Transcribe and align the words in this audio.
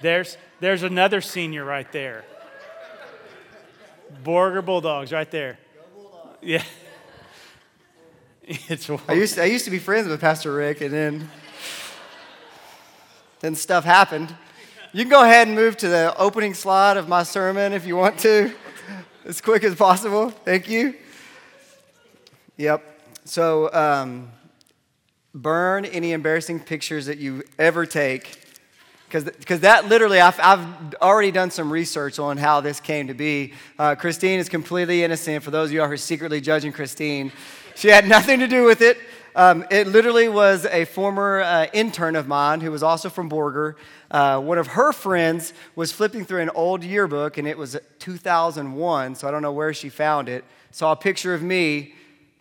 There's, 0.00 0.36
there's 0.60 0.82
another 0.82 1.20
senior 1.20 1.64
right 1.64 1.90
there. 1.92 2.24
Borger 4.22 4.64
Bulldogs 4.64 5.12
right 5.12 5.30
there. 5.30 5.58
Yeah. 6.42 6.62
It's 8.48 8.88
I 9.08 9.14
used, 9.14 9.34
to, 9.34 9.42
I 9.42 9.46
used 9.46 9.64
to 9.64 9.72
be 9.72 9.80
friends 9.80 10.06
with 10.06 10.20
Pastor 10.20 10.54
Rick, 10.54 10.80
and 10.80 10.92
then, 10.92 11.28
then 13.40 13.56
stuff 13.56 13.84
happened. 13.84 14.32
You 14.92 15.02
can 15.02 15.10
go 15.10 15.24
ahead 15.24 15.48
and 15.48 15.56
move 15.56 15.76
to 15.78 15.88
the 15.88 16.16
opening 16.16 16.54
slide 16.54 16.96
of 16.96 17.08
my 17.08 17.24
sermon 17.24 17.72
if 17.72 17.84
you 17.84 17.96
want 17.96 18.20
to, 18.20 18.54
as 19.24 19.40
quick 19.40 19.64
as 19.64 19.74
possible. 19.74 20.30
Thank 20.30 20.68
you. 20.68 20.94
Yep. 22.56 22.84
So, 23.24 23.72
um, 23.72 24.30
burn 25.34 25.84
any 25.84 26.12
embarrassing 26.12 26.60
pictures 26.60 27.06
that 27.06 27.18
you 27.18 27.42
ever 27.58 27.84
take. 27.84 28.45
Because 29.08 29.60
that 29.60 29.86
literally, 29.86 30.20
I've, 30.20 30.38
I've, 30.40 30.94
already 31.00 31.30
done 31.30 31.50
some 31.50 31.72
research 31.72 32.18
on 32.18 32.36
how 32.36 32.60
this 32.60 32.80
came 32.80 33.06
to 33.06 33.14
be. 33.14 33.52
Uh, 33.78 33.94
Christine 33.94 34.38
is 34.38 34.48
completely 34.48 35.04
innocent. 35.04 35.44
For 35.44 35.50
those 35.50 35.68
of 35.68 35.74
you 35.74 35.80
who 35.80 35.84
are 35.84 35.96
secretly 35.96 36.40
judging 36.40 36.72
Christine, 36.72 37.30
she 37.74 37.88
had 37.88 38.08
nothing 38.16 38.40
to 38.40 38.48
do 38.48 38.64
with 38.64 38.82
it. 38.82 38.98
Um, 39.36 39.66
it 39.70 39.86
literally 39.86 40.28
was 40.28 40.64
a 40.66 40.86
former 40.86 41.40
uh, 41.40 41.66
intern 41.72 42.16
of 42.16 42.26
mine 42.26 42.60
who 42.60 42.70
was 42.70 42.82
also 42.82 43.10
from 43.10 43.28
Borger. 43.28 43.74
Uh, 44.10 44.40
one 44.40 44.58
of 44.58 44.68
her 44.68 44.92
friends 44.92 45.52
was 45.76 45.92
flipping 45.92 46.24
through 46.24 46.40
an 46.40 46.50
old 46.50 46.82
yearbook, 46.82 47.36
and 47.36 47.46
it 47.46 47.58
was 47.58 47.76
2001, 47.98 49.14
so 49.14 49.28
I 49.28 49.30
don't 49.30 49.42
know 49.42 49.52
where 49.52 49.74
she 49.74 49.90
found 49.90 50.28
it. 50.28 50.44
Saw 50.70 50.92
a 50.92 50.96
picture 50.96 51.34
of 51.34 51.42
me 51.42 51.94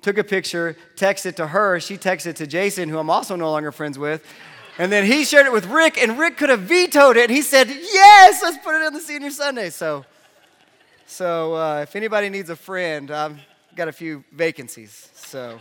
took 0.05 0.20
a 0.20 0.23
picture, 0.23 0.77
texted 0.95 1.35
to 1.35 1.48
her. 1.48 1.79
She 1.79 1.98
texted 1.98 2.35
to 2.35 2.45
Jason, 2.45 2.90
who 2.90 2.99
I'm 2.99 3.09
also 3.09 3.35
no 3.35 3.49
longer 3.49 3.71
friends 3.71 3.98
with. 3.98 4.23
And 4.77 4.91
then 4.91 5.05
he 5.05 5.23
shared 5.23 5.45
it 5.45 5.53
with 5.53 5.67
Rick, 5.67 5.97
and 5.97 6.20
Rick 6.20 6.35
could 6.38 6.49
have 6.49 6.61
vetoed 6.61 7.15
it. 7.15 7.29
And 7.29 7.31
he 7.31 7.41
said, 7.41 7.70
Yes, 7.70 8.41
let's 8.43 8.57
put 8.57 8.75
it 8.75 8.85
on 8.85 8.93
the 8.93 8.99
senior 8.99 9.31
Sunday. 9.31 9.70
So, 9.70 10.03
so 11.05 11.55
uh, 11.55 11.79
if 11.84 11.95
anybody 11.95 12.27
needs 12.27 12.49
a 12.49 12.57
friend, 12.57 13.09
I've 13.09 13.40
got 13.76 13.87
a 13.87 13.93
few 13.93 14.26
vacancies. 14.34 15.09
So, 15.13 15.59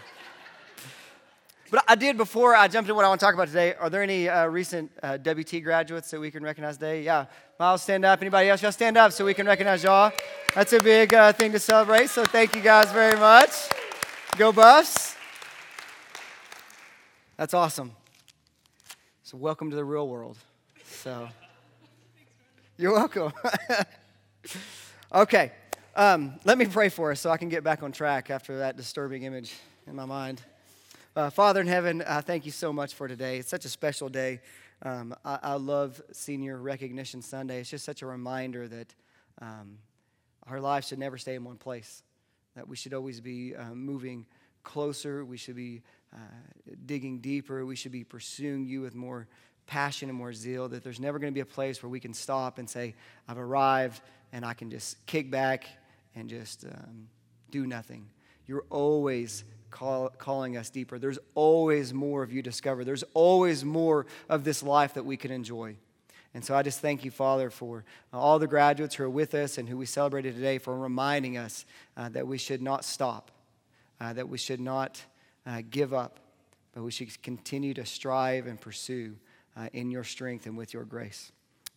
but 1.70 1.84
I 1.86 1.94
did 1.94 2.16
before 2.16 2.56
I 2.56 2.66
jumped 2.66 2.88
into 2.88 2.96
what 2.96 3.04
I 3.04 3.08
want 3.08 3.20
to 3.20 3.26
talk 3.26 3.34
about 3.34 3.46
today. 3.46 3.74
Are 3.74 3.88
there 3.88 4.02
any 4.02 4.28
uh, 4.28 4.46
recent 4.46 4.90
uh, 5.00 5.16
WT 5.18 5.62
graduates 5.62 6.10
that 6.10 6.18
we 6.18 6.32
can 6.32 6.42
recognize 6.42 6.76
today? 6.76 7.02
Yeah, 7.02 7.26
Miles, 7.60 7.82
stand 7.82 8.04
up. 8.04 8.20
Anybody 8.20 8.48
else? 8.48 8.62
Y'all 8.62 8.72
stand 8.72 8.96
up 8.96 9.12
so 9.12 9.24
we 9.24 9.34
can 9.34 9.46
recognize 9.46 9.84
y'all. 9.84 10.12
That's 10.56 10.72
a 10.72 10.80
big 10.80 11.14
uh, 11.14 11.32
thing 11.32 11.52
to 11.52 11.60
celebrate. 11.60 12.10
So 12.10 12.24
thank 12.24 12.56
you 12.56 12.62
guys 12.62 12.90
very 12.90 13.18
much. 13.18 13.50
Go 14.36 14.50
Buffs. 14.50 15.16
That's 17.36 17.54
awesome. 17.54 17.92
So, 19.34 19.38
welcome 19.38 19.70
to 19.70 19.74
the 19.74 19.84
real 19.84 20.06
world. 20.06 20.38
So, 20.84 21.28
you're 22.77 22.92
welcome. 22.92 23.32
okay, 25.12 25.50
um, 25.96 26.38
let 26.44 26.56
me 26.56 26.66
pray 26.66 26.88
for 26.88 27.10
us 27.10 27.20
so 27.20 27.30
I 27.30 27.36
can 27.36 27.48
get 27.48 27.64
back 27.64 27.82
on 27.82 27.90
track 27.90 28.30
after 28.30 28.58
that 28.58 28.77
disturbing 28.77 29.24
image 29.24 29.52
in 29.88 29.96
my 29.96 30.05
mind. 30.05 30.40
Uh, 31.16 31.30
Father 31.30 31.60
in 31.60 31.66
heaven, 31.66 32.00
uh, 32.06 32.22
thank 32.24 32.46
you 32.46 32.52
so 32.52 32.72
much 32.72 32.94
for 32.94 33.08
today. 33.08 33.38
It's 33.38 33.48
such 33.48 33.64
a 33.64 33.68
special 33.68 34.08
day. 34.08 34.40
Um, 34.82 35.16
I, 35.24 35.40
I, 35.42 35.55
love 35.55 36.00
Senior 36.12 36.58
Recognition 36.58 37.20
Sunday. 37.20 37.58
It's 37.58 37.70
just 37.70 37.84
such 37.84 38.02
a 38.02 38.06
reminder 38.06 38.68
that 38.68 38.94
um, 39.42 39.78
our 40.46 40.60
lives 40.60 40.86
should 40.86 41.00
never 41.00 41.18
stay 41.18 41.34
in 41.34 41.42
one 41.42 41.56
place 41.56 42.05
that 42.55 42.68
we 42.68 42.77
should 42.77 42.94
always 42.94 43.20
be 43.20 43.56
uh, 43.56 43.74
moving 43.74 44.27
closer. 44.62 45.24
We 45.24 45.38
should 45.38 45.56
be 45.56 45.82
uh, 46.14 46.18
digging 46.86 47.20
deeper. 47.20 47.64
We 47.66 47.76
should 47.76 47.92
be 47.92 48.04
pursuing 48.04 48.66
you 48.66 48.80
with 48.80 48.94
more 48.94 49.26
passion 49.66 50.08
and 50.08 50.16
more 50.16 50.32
zeal. 50.32 50.68
That 50.68 50.84
there's 50.84 51.00
never 51.00 51.18
going 51.18 51.32
to 51.32 51.34
be 51.34 51.40
a 51.40 51.46
place 51.46 51.82
where 51.82 51.90
we 51.90 52.00
can 52.00 52.14
stop 52.14 52.58
and 52.58 52.68
say, 52.68 52.94
I've 53.28 53.38
arrived 53.38 54.00
and 54.32 54.44
I 54.44 54.54
can 54.54 54.70
just 54.70 55.04
kick 55.06 55.30
back 55.30 55.66
and 56.14 56.28
just 56.28 56.64
um, 56.64 57.08
do 57.50 57.66
nothing. 57.66 58.06
You're 58.46 58.64
always 58.70 59.44
call, 59.70 60.08
calling 60.11 60.56
us 60.56 60.70
deeper. 60.70 60.98
There's 60.98 61.18
always 61.34 61.92
more 61.92 62.22
of 62.22 62.33
you 62.33 62.42
discover. 62.42 62.84
There's 62.84 63.05
always 63.14 63.64
more 63.64 64.06
of 64.28 64.44
this 64.44 64.62
life 64.62 64.94
that 64.94 65.05
we 65.05 65.16
can 65.16 65.30
enjoy. 65.30 65.77
And 66.34 66.44
so 66.44 66.55
I 66.55 66.62
just 66.62 66.80
thank 66.80 67.05
you, 67.05 67.10
Father, 67.10 67.48
for 67.48 67.84
all 68.12 68.39
the 68.39 68.48
graduates 68.48 68.96
who 68.96 69.05
are 69.05 69.10
with 69.10 69.34
us 69.34 69.56
and 69.56 69.68
who 69.68 69.77
we 69.77 69.86
celebrated 69.86 70.34
today 70.34 70.58
for 70.58 70.77
reminding 70.77 71.36
us 71.36 71.64
uh, 71.96 72.08
that 72.10 72.27
we 72.27 72.39
should 72.39 72.60
not 72.60 72.84
stop, 72.84 73.30
uh, 74.00 74.12
that 74.12 74.28
we 74.28 74.36
should 74.36 74.60
not 74.60 75.00
uh, 75.46 75.62
give 75.70 75.92
up, 75.92 76.20
but 76.74 76.82
we 76.82 76.90
should 76.90 77.22
continue 77.22 77.74
to 77.74 77.84
strive 77.84 78.46
and 78.46 78.60
pursue 78.60 79.16
uh, 79.56 79.68
in 79.72 79.90
your 79.90 80.05
strength 80.05 80.46
and 80.46 80.56
with 80.56 80.72
your 80.72 80.84
grace. 80.84 81.32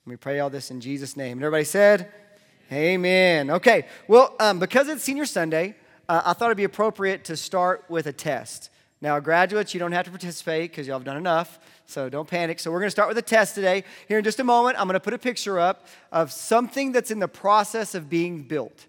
And 0.06 0.12
we 0.12 0.18
pray 0.18 0.40
all 0.40 0.50
this 0.50 0.72
in 0.72 0.82
Jesus' 0.82 1.18
name. 1.18 1.38
And 1.38 1.44
everybody 1.44 1.66
said, 1.66 2.12
Amen. 2.72 3.50
Okay, 3.50 3.86
well, 4.10 4.36
um, 4.40 4.60
because 4.60 4.90
it's 4.90 5.02
Senior 5.02 5.26
Sunday, 5.26 5.76
uh, 6.10 6.22
I 6.26 6.34
thought 6.34 6.48
it'd 6.48 6.58
be 6.58 6.66
appropriate 6.66 7.24
to 7.26 7.38
start 7.38 7.86
with 7.88 8.08
a 8.08 8.14
test. 8.14 8.70
Now, 9.00 9.20
graduates, 9.20 9.74
you 9.74 9.80
don't 9.80 9.92
have 9.92 10.06
to 10.06 10.12
participate 10.12 10.72
because 10.72 10.88
y'all 10.88 10.98
have 10.98 11.06
done 11.06 11.18
enough, 11.18 11.60
so 11.86 12.10
don't 12.10 12.28
panic. 12.28 12.60
So, 12.60 12.72
we're 12.72 12.80
going 12.80 12.88
to 12.88 12.92
start 12.92 13.08
with 13.08 13.18
a 13.18 13.22
test 13.22 13.56
today. 13.56 13.84
Here 14.08 14.18
in 14.18 14.24
just 14.24 14.40
a 14.40 14.44
moment, 14.44 14.78
I'm 14.78 14.88
going 14.88 14.96
to 14.96 15.00
put 15.00 15.14
a 15.14 15.20
picture 15.20 15.60
up 15.60 15.86
of 16.12 16.32
something 16.32 16.92
that's 16.92 17.12
in 17.12 17.20
the 17.20 17.28
process 17.28 17.96
of 17.96 18.10
being 18.10 18.42
built. 18.44 18.86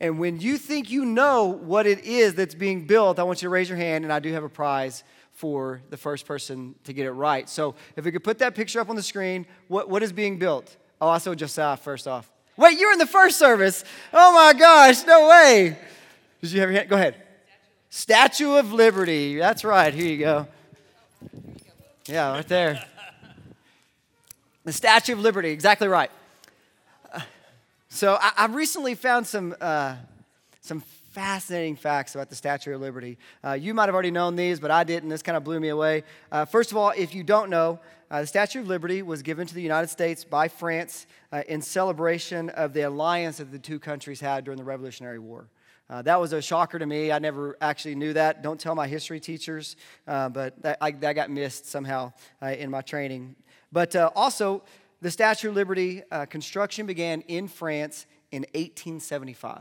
And 0.00 0.18
when 0.18 0.40
you 0.40 0.56
think 0.56 0.90
you 0.90 1.04
know 1.04 1.44
what 1.44 1.86
it 1.86 2.04
is 2.04 2.34
that's 2.34 2.54
being 2.54 2.86
built, 2.86 3.18
I 3.18 3.22
want 3.22 3.42
you 3.42 3.46
to 3.46 3.50
raise 3.50 3.68
your 3.68 3.76
hand, 3.76 4.04
and 4.04 4.12
I 4.12 4.18
do 4.18 4.32
have 4.32 4.44
a 4.44 4.48
prize 4.48 5.04
for 5.34 5.82
the 5.90 5.96
first 5.96 6.26
person 6.26 6.74
to 6.84 6.92
get 6.92 7.06
it 7.06 7.12
right. 7.12 7.48
So, 7.48 7.74
if 7.96 8.04
we 8.04 8.12
could 8.12 8.24
put 8.24 8.38
that 8.38 8.54
picture 8.54 8.80
up 8.80 8.88
on 8.88 8.96
the 8.96 9.02
screen, 9.02 9.46
what, 9.68 9.88
what 9.90 10.02
is 10.02 10.12
being 10.12 10.38
built? 10.38 10.74
Oh, 11.00 11.08
I 11.08 11.18
saw 11.18 11.34
Josiah 11.34 11.76
first 11.76 12.08
off. 12.08 12.30
Wait, 12.56 12.78
you're 12.78 12.92
in 12.92 12.98
the 12.98 13.06
first 13.06 13.38
service. 13.38 13.84
Oh 14.12 14.34
my 14.34 14.58
gosh, 14.58 15.04
no 15.06 15.28
way. 15.28 15.78
Did 16.40 16.52
you 16.52 16.60
have 16.60 16.70
your 16.70 16.78
hand? 16.78 16.90
Go 16.90 16.96
ahead. 16.96 17.16
Statue 17.90 18.56
of 18.56 18.72
Liberty. 18.72 19.38
That's 19.38 19.64
right. 19.64 19.92
Here 19.92 20.06
you 20.06 20.18
go. 20.18 20.48
Yeah, 22.06 22.32
right 22.32 22.48
there. 22.48 22.84
The 24.64 24.72
Statue 24.72 25.14
of 25.14 25.20
Liberty. 25.20 25.50
Exactly 25.50 25.88
right. 25.88 26.10
So 27.92 28.16
I, 28.20 28.30
have 28.36 28.54
recently 28.54 28.94
found 28.94 29.26
some 29.26 29.52
uh, 29.60 29.96
some 30.60 30.80
fascinating 31.10 31.74
facts 31.74 32.14
about 32.14 32.30
the 32.30 32.36
Statue 32.36 32.72
of 32.72 32.80
Liberty. 32.80 33.18
Uh, 33.42 33.54
you 33.54 33.74
might 33.74 33.86
have 33.86 33.94
already 33.94 34.12
known 34.12 34.36
these, 34.36 34.60
but 34.60 34.70
I 34.70 34.84
didn't. 34.84 35.08
This 35.08 35.22
kind 35.22 35.36
of 35.36 35.42
blew 35.42 35.58
me 35.58 35.70
away. 35.70 36.04
Uh, 36.30 36.44
first 36.44 36.70
of 36.70 36.76
all, 36.76 36.92
if 36.96 37.16
you 37.16 37.24
don't 37.24 37.50
know, 37.50 37.80
uh, 38.08 38.20
the 38.20 38.28
Statue 38.28 38.60
of 38.60 38.68
Liberty 38.68 39.02
was 39.02 39.22
given 39.22 39.44
to 39.44 39.52
the 39.52 39.60
United 39.60 39.88
States 39.88 40.22
by 40.22 40.46
France 40.46 41.08
uh, 41.32 41.42
in 41.48 41.60
celebration 41.60 42.48
of 42.50 42.74
the 42.74 42.82
alliance 42.82 43.38
that 43.38 43.50
the 43.50 43.58
two 43.58 43.80
countries 43.80 44.20
had 44.20 44.44
during 44.44 44.56
the 44.56 44.64
Revolutionary 44.64 45.18
War. 45.18 45.48
Uh, 45.88 46.00
that 46.02 46.20
was 46.20 46.32
a 46.32 46.40
shocker 46.40 46.78
to 46.78 46.86
me. 46.86 47.10
I 47.10 47.18
never 47.18 47.56
actually 47.60 47.96
knew 47.96 48.12
that. 48.12 48.40
Don't 48.40 48.60
tell 48.60 48.76
my 48.76 48.86
history 48.86 49.18
teachers, 49.18 49.74
uh, 50.06 50.28
but 50.28 50.62
that, 50.62 50.78
I, 50.80 50.92
that, 50.92 51.14
got 51.14 51.28
missed 51.28 51.66
somehow 51.66 52.12
in 52.40 52.70
my 52.70 52.82
training. 52.82 53.34
But 53.72 53.96
also, 53.96 54.62
the 55.00 55.10
Statue 55.10 55.48
of 55.48 55.54
Liberty 55.54 56.02
uh, 56.10 56.26
construction 56.26 56.86
began 56.86 57.22
in 57.22 57.48
France 57.48 58.06
in 58.30 58.42
1875. 58.54 59.60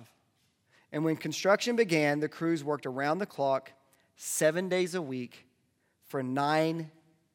And 0.91 1.05
when 1.05 1.15
construction 1.15 1.75
began, 1.75 2.19
the 2.19 2.29
crews 2.29 2.63
worked 2.63 2.85
around 2.85 3.19
the 3.19 3.25
clock, 3.25 3.71
seven 4.15 4.69
days 4.69 4.95
a 4.95 5.01
week, 5.01 5.45
for 6.05 6.23
nine 6.23 6.91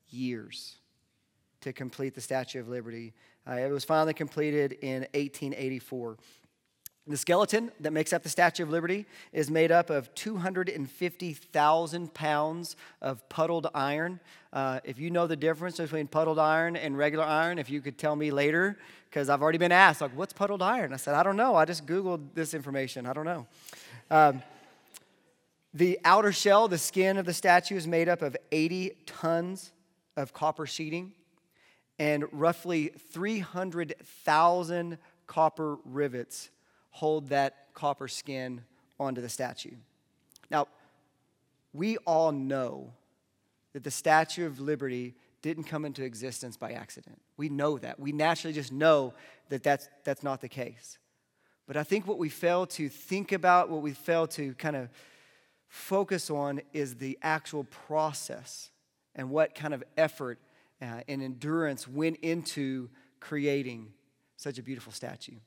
years 0.08 0.76
to 1.60 1.72
complete 1.72 2.14
the 2.14 2.20
Statue 2.20 2.60
of 2.60 2.68
Liberty. 2.68 3.14
Uh, 3.48 3.52
it 3.52 3.70
was 3.70 3.84
finally 3.84 4.14
completed 4.14 4.72
in 4.72 5.02
1884. 5.14 6.18
The 7.06 7.18
skeleton 7.18 7.70
that 7.80 7.92
makes 7.92 8.14
up 8.14 8.22
the 8.22 8.30
Statue 8.30 8.62
of 8.62 8.70
Liberty 8.70 9.04
is 9.30 9.50
made 9.50 9.70
up 9.70 9.90
of 9.90 10.14
250,000 10.14 12.14
pounds 12.14 12.76
of 13.02 13.28
puddled 13.28 13.66
iron. 13.74 14.20
Uh, 14.54 14.80
if 14.84 14.98
you 14.98 15.10
know 15.10 15.26
the 15.26 15.36
difference 15.36 15.76
between 15.76 16.06
puddled 16.06 16.38
iron 16.38 16.76
and 16.76 16.96
regular 16.96 17.24
iron, 17.24 17.58
if 17.58 17.68
you 17.68 17.82
could 17.82 17.98
tell 17.98 18.16
me 18.16 18.30
later, 18.30 18.78
because 19.10 19.28
I've 19.28 19.42
already 19.42 19.58
been 19.58 19.70
asked, 19.70 20.00
like, 20.00 20.16
what's 20.16 20.32
puddled 20.32 20.62
iron? 20.62 20.94
I 20.94 20.96
said, 20.96 21.14
I 21.14 21.22
don't 21.22 21.36
know. 21.36 21.56
I 21.56 21.66
just 21.66 21.84
Googled 21.84 22.28
this 22.32 22.54
information. 22.54 23.04
I 23.04 23.12
don't 23.12 23.26
know. 23.26 23.46
Um, 24.10 24.42
the 25.74 26.00
outer 26.06 26.32
shell, 26.32 26.68
the 26.68 26.78
skin 26.78 27.18
of 27.18 27.26
the 27.26 27.34
statue, 27.34 27.76
is 27.76 27.86
made 27.86 28.08
up 28.08 28.22
of 28.22 28.34
80 28.50 28.92
tons 29.04 29.72
of 30.16 30.32
copper 30.32 30.64
sheeting 30.64 31.12
and 31.98 32.24
roughly 32.32 32.92
300,000 33.12 34.96
copper 35.26 35.76
rivets 35.84 36.48
hold 36.94 37.28
that 37.30 37.66
copper 37.74 38.06
skin 38.06 38.62
onto 39.00 39.20
the 39.20 39.28
statue. 39.28 39.74
Now, 40.48 40.68
we 41.72 41.96
all 41.98 42.30
know 42.30 42.92
that 43.72 43.82
the 43.82 43.90
Statue 43.90 44.46
of 44.46 44.60
Liberty 44.60 45.16
didn't 45.42 45.64
come 45.64 45.84
into 45.84 46.04
existence 46.04 46.56
by 46.56 46.70
accident. 46.70 47.20
We 47.36 47.48
know 47.48 47.78
that. 47.78 47.98
We 47.98 48.12
naturally 48.12 48.54
just 48.54 48.72
know 48.72 49.12
that 49.48 49.64
that's, 49.64 49.88
that's 50.04 50.22
not 50.22 50.40
the 50.40 50.48
case. 50.48 50.98
But 51.66 51.76
I 51.76 51.82
think 51.82 52.06
what 52.06 52.18
we 52.18 52.28
fail 52.28 52.64
to 52.66 52.88
think 52.88 53.32
about, 53.32 53.70
what 53.70 53.82
we 53.82 53.92
fail 53.92 54.28
to 54.28 54.54
kind 54.54 54.76
of 54.76 54.88
focus 55.66 56.30
on, 56.30 56.60
is 56.72 56.94
the 56.94 57.18
actual 57.22 57.64
process 57.64 58.70
and 59.16 59.30
what 59.30 59.56
kind 59.56 59.74
of 59.74 59.82
effort 59.96 60.38
uh, 60.80 61.00
and 61.08 61.20
endurance 61.24 61.88
went 61.88 62.18
into 62.18 62.88
creating 63.18 63.92
such 64.36 64.58
a 64.58 64.62
beautiful 64.62 64.92
statue. 64.92 65.38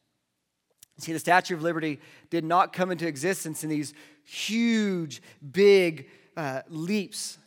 See, 0.99 1.13
the 1.13 1.19
Statue 1.19 1.53
of 1.53 1.61
Liberty 1.61 1.99
did 2.29 2.43
not 2.43 2.73
come 2.73 2.91
into 2.91 3.07
existence 3.07 3.63
in 3.63 3.69
these 3.69 3.93
huge, 4.23 5.21
big 5.51 6.09
uh, 6.35 6.61
leaps. 6.69 7.37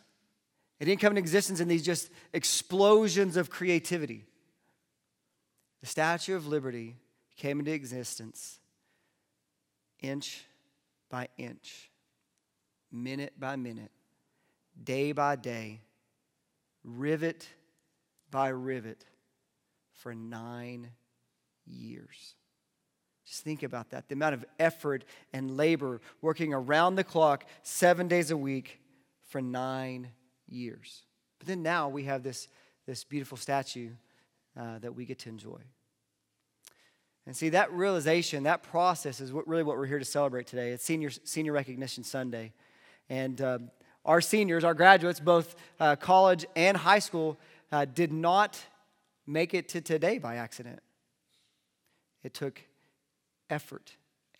It 0.79 0.85
didn't 0.85 1.01
come 1.01 1.11
into 1.11 1.19
existence 1.19 1.59
in 1.59 1.67
these 1.67 1.83
just 1.83 2.09
explosions 2.33 3.35
of 3.37 3.49
creativity. 3.49 4.23
The 5.81 5.87
Statue 5.87 6.35
of 6.35 6.47
Liberty 6.47 6.95
came 7.35 7.59
into 7.59 7.71
existence 7.71 8.59
inch 9.99 10.45
by 11.09 11.27
inch, 11.37 11.91
minute 12.91 13.33
by 13.39 13.55
minute, 13.55 13.91
day 14.81 15.11
by 15.11 15.35
day, 15.35 15.81
rivet 16.83 17.47
by 18.31 18.47
rivet 18.47 19.05
for 19.93 20.15
nine 20.15 20.89
years. 21.65 22.35
Just 23.25 23.43
think 23.43 23.63
about 23.63 23.91
that 23.91 24.07
the 24.07 24.13
amount 24.13 24.33
of 24.33 24.45
effort 24.59 25.05
and 25.33 25.55
labor 25.57 26.01
working 26.21 26.53
around 26.53 26.95
the 26.95 27.03
clock, 27.03 27.45
seven 27.61 28.07
days 28.07 28.31
a 28.31 28.37
week 28.37 28.79
for 29.29 29.41
nine 29.41 30.09
years. 30.47 31.03
But 31.39 31.47
then 31.47 31.63
now 31.63 31.89
we 31.89 32.03
have 32.03 32.23
this, 32.23 32.47
this 32.85 33.03
beautiful 33.03 33.37
statue 33.37 33.91
uh, 34.59 34.79
that 34.79 34.95
we 34.95 35.05
get 35.05 35.19
to 35.19 35.29
enjoy. 35.29 35.61
And 37.25 37.35
see, 37.35 37.49
that 37.49 37.71
realization, 37.71 38.43
that 38.43 38.63
process 38.63 39.21
is 39.21 39.31
what, 39.31 39.47
really 39.47 39.63
what 39.63 39.77
we're 39.77 39.85
here 39.85 39.99
to 39.99 40.05
celebrate 40.05 40.47
today. 40.47 40.71
It's 40.71 40.83
Senior, 40.83 41.11
senior 41.23 41.53
Recognition 41.53 42.03
Sunday. 42.03 42.51
And 43.09 43.39
um, 43.41 43.71
our 44.05 44.21
seniors, 44.21 44.63
our 44.63 44.73
graduates, 44.73 45.19
both 45.19 45.55
uh, 45.79 45.95
college 45.95 46.45
and 46.55 46.75
high 46.75 46.99
school, 46.99 47.37
uh, 47.71 47.85
did 47.85 48.11
not 48.11 48.59
make 49.27 49.53
it 49.53 49.69
to 49.69 49.81
today 49.81 50.17
by 50.17 50.35
accident. 50.35 50.79
It 52.23 52.33
took 52.33 52.61
effort 53.51 53.91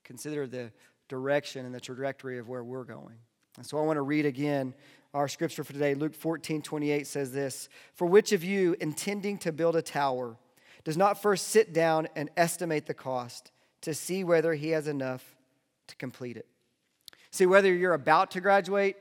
Consider 0.03 0.45
the 0.45 0.71
direction 1.07 1.65
and 1.65 1.73
the 1.73 1.79
trajectory 1.79 2.37
of 2.37 2.49
where 2.49 2.63
we're 2.63 2.83
going. 2.83 3.15
And 3.57 3.65
so 3.65 3.77
I 3.77 3.81
want 3.81 3.97
to 3.97 4.01
read 4.01 4.25
again 4.25 4.73
our 5.13 5.27
scripture 5.27 5.63
for 5.63 5.73
today. 5.73 5.93
Luke 5.93 6.15
14, 6.15 6.61
28 6.61 7.05
says 7.05 7.31
this 7.31 7.69
For 7.93 8.07
which 8.07 8.31
of 8.31 8.43
you, 8.43 8.75
intending 8.79 9.37
to 9.39 9.51
build 9.51 9.75
a 9.75 9.81
tower, 9.81 10.37
does 10.83 10.97
not 10.97 11.21
first 11.21 11.49
sit 11.49 11.73
down 11.73 12.07
and 12.15 12.29
estimate 12.37 12.85
the 12.85 12.93
cost 12.93 13.51
to 13.81 13.93
see 13.93 14.23
whether 14.23 14.53
he 14.53 14.69
has 14.69 14.87
enough 14.87 15.35
to 15.87 15.95
complete 15.95 16.37
it? 16.37 16.47
See, 17.29 17.45
whether 17.45 17.73
you're 17.73 17.93
about 17.93 18.31
to 18.31 18.41
graduate 18.41 18.97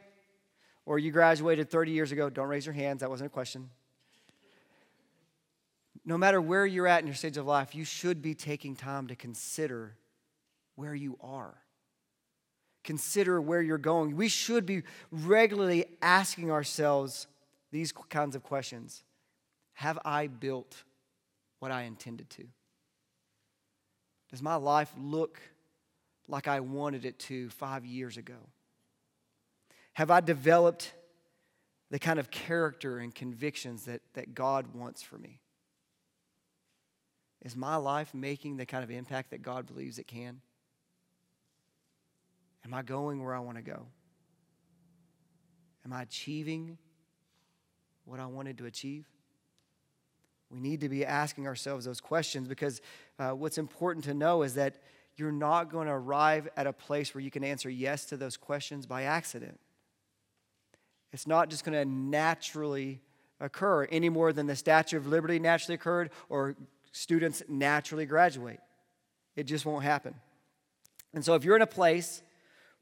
or 0.85 0.99
you 0.99 1.11
graduated 1.11 1.70
30 1.70 1.93
years 1.93 2.12
ago, 2.12 2.29
don't 2.29 2.49
raise 2.49 2.67
your 2.67 2.75
hands, 2.75 3.00
that 3.00 3.11
wasn't 3.11 3.26
a 3.26 3.31
question. 3.31 3.70
No 6.05 6.17
matter 6.17 6.41
where 6.41 6.67
you're 6.67 6.87
at 6.87 7.00
in 7.00 7.06
your 7.06 7.14
stage 7.14 7.37
of 7.37 7.47
life, 7.47 7.75
you 7.75 7.85
should 7.85 8.23
be 8.23 8.35
taking 8.35 8.75
time 8.75 9.06
to 9.08 9.14
consider 9.14 9.97
where 10.75 10.94
you 10.94 11.19
are. 11.20 11.55
Consider 12.82 13.41
where 13.41 13.61
you're 13.61 13.79
going. 13.79 14.17
We 14.17 14.29
should 14.29 14.65
be 14.65 14.82
regularly 15.11 15.87
asking 16.00 16.50
ourselves 16.50 17.27
these 17.71 17.93
kinds 17.93 18.35
of 18.35 18.43
questions 18.43 19.03
Have 19.75 19.99
I 20.05 20.27
built 20.27 20.85
what 21.59 21.71
I 21.71 21.82
intended 21.82 22.31
to? 22.31 22.44
Does 24.31 24.43
my 24.43 24.55
life 24.55 24.93
look 24.99 25.41
like 26.29 26.49
I 26.49 26.61
wanted 26.61 27.05
it 27.05 27.19
to 27.21 27.50
five 27.50 27.85
years 27.85 28.17
ago? 28.17 28.38
Have 29.94 30.11
I 30.11 30.21
developed 30.21 30.94
the 31.91 31.99
kind 31.99 32.19
of 32.19 32.31
character 32.31 32.99
and 32.99 33.15
convictions 33.15 33.85
that, 33.87 34.00
that 34.15 34.35
God 34.35 34.75
wants 34.75 35.03
for 35.03 35.19
me? 35.19 35.41
Is 37.43 37.56
my 37.56 37.76
life 37.76 38.15
making 38.15 38.56
the 38.56 38.67
kind 38.67 38.85
of 38.85 38.91
impact 38.91 39.31
that 39.31 39.43
God 39.43 39.67
believes 39.67 39.99
it 39.99 40.06
can? 40.06 40.41
Am 42.65 42.75
I 42.75 42.83
going 42.83 43.23
where 43.23 43.35
I 43.35 43.41
want 43.41 43.57
to 43.57 43.62
go? 43.62 43.87
Am 45.85 45.93
I 45.93 46.03
achieving 46.03 46.79
what 48.05 48.21
I 48.21 48.27
wanted 48.27 48.59
to 48.59 48.67
achieve? 48.67 49.07
We 50.51 50.61
need 50.61 50.81
to 50.81 50.89
be 50.89 51.05
asking 51.07 51.47
ourselves 51.47 51.85
those 51.85 52.01
questions 52.01 52.49
because 52.49 52.81
uh, 53.19 53.31
what's 53.31 53.57
important 53.57 54.05
to 54.07 54.15
know 54.15 54.43
is 54.43 54.55
that 54.55 54.83
you're 55.17 55.33
not 55.33 55.71
going 55.71 55.87
to 55.87 55.93
arrive 55.93 56.49
at 56.57 56.67
a 56.67 56.73
place 56.73 57.15
where 57.15 57.23
you 57.23 57.31
can 57.31 57.45
answer 57.45 57.71
yes 57.71 58.05
to 58.07 58.17
those 58.17 58.37
questions 58.37 58.87
by 58.87 59.05
accident. 59.05 59.61
It's 61.12 61.27
not 61.27 61.51
just 61.51 61.65
going 61.65 61.79
to 61.79 61.85
naturally 61.85 63.01
occur 63.41 63.85
any 63.87 64.09
more 64.09 64.33
than 64.33 64.47
the 64.47 64.57
Statue 64.57 64.97
of 64.97 65.07
Liberty 65.07 65.39
naturally 65.39 65.75
occurred 65.75 66.11
or 66.29 66.57
students 66.93 67.43
naturally 67.49 68.07
graduate. 68.07 68.61
It 69.37 69.45
just 69.45 69.65
won't 69.65 69.85
happen. 69.85 70.15
And 71.15 71.25
so 71.25 71.35
if 71.35 71.45
you're 71.45 71.57
in 71.57 71.62
a 71.62 71.67
place 71.67 72.23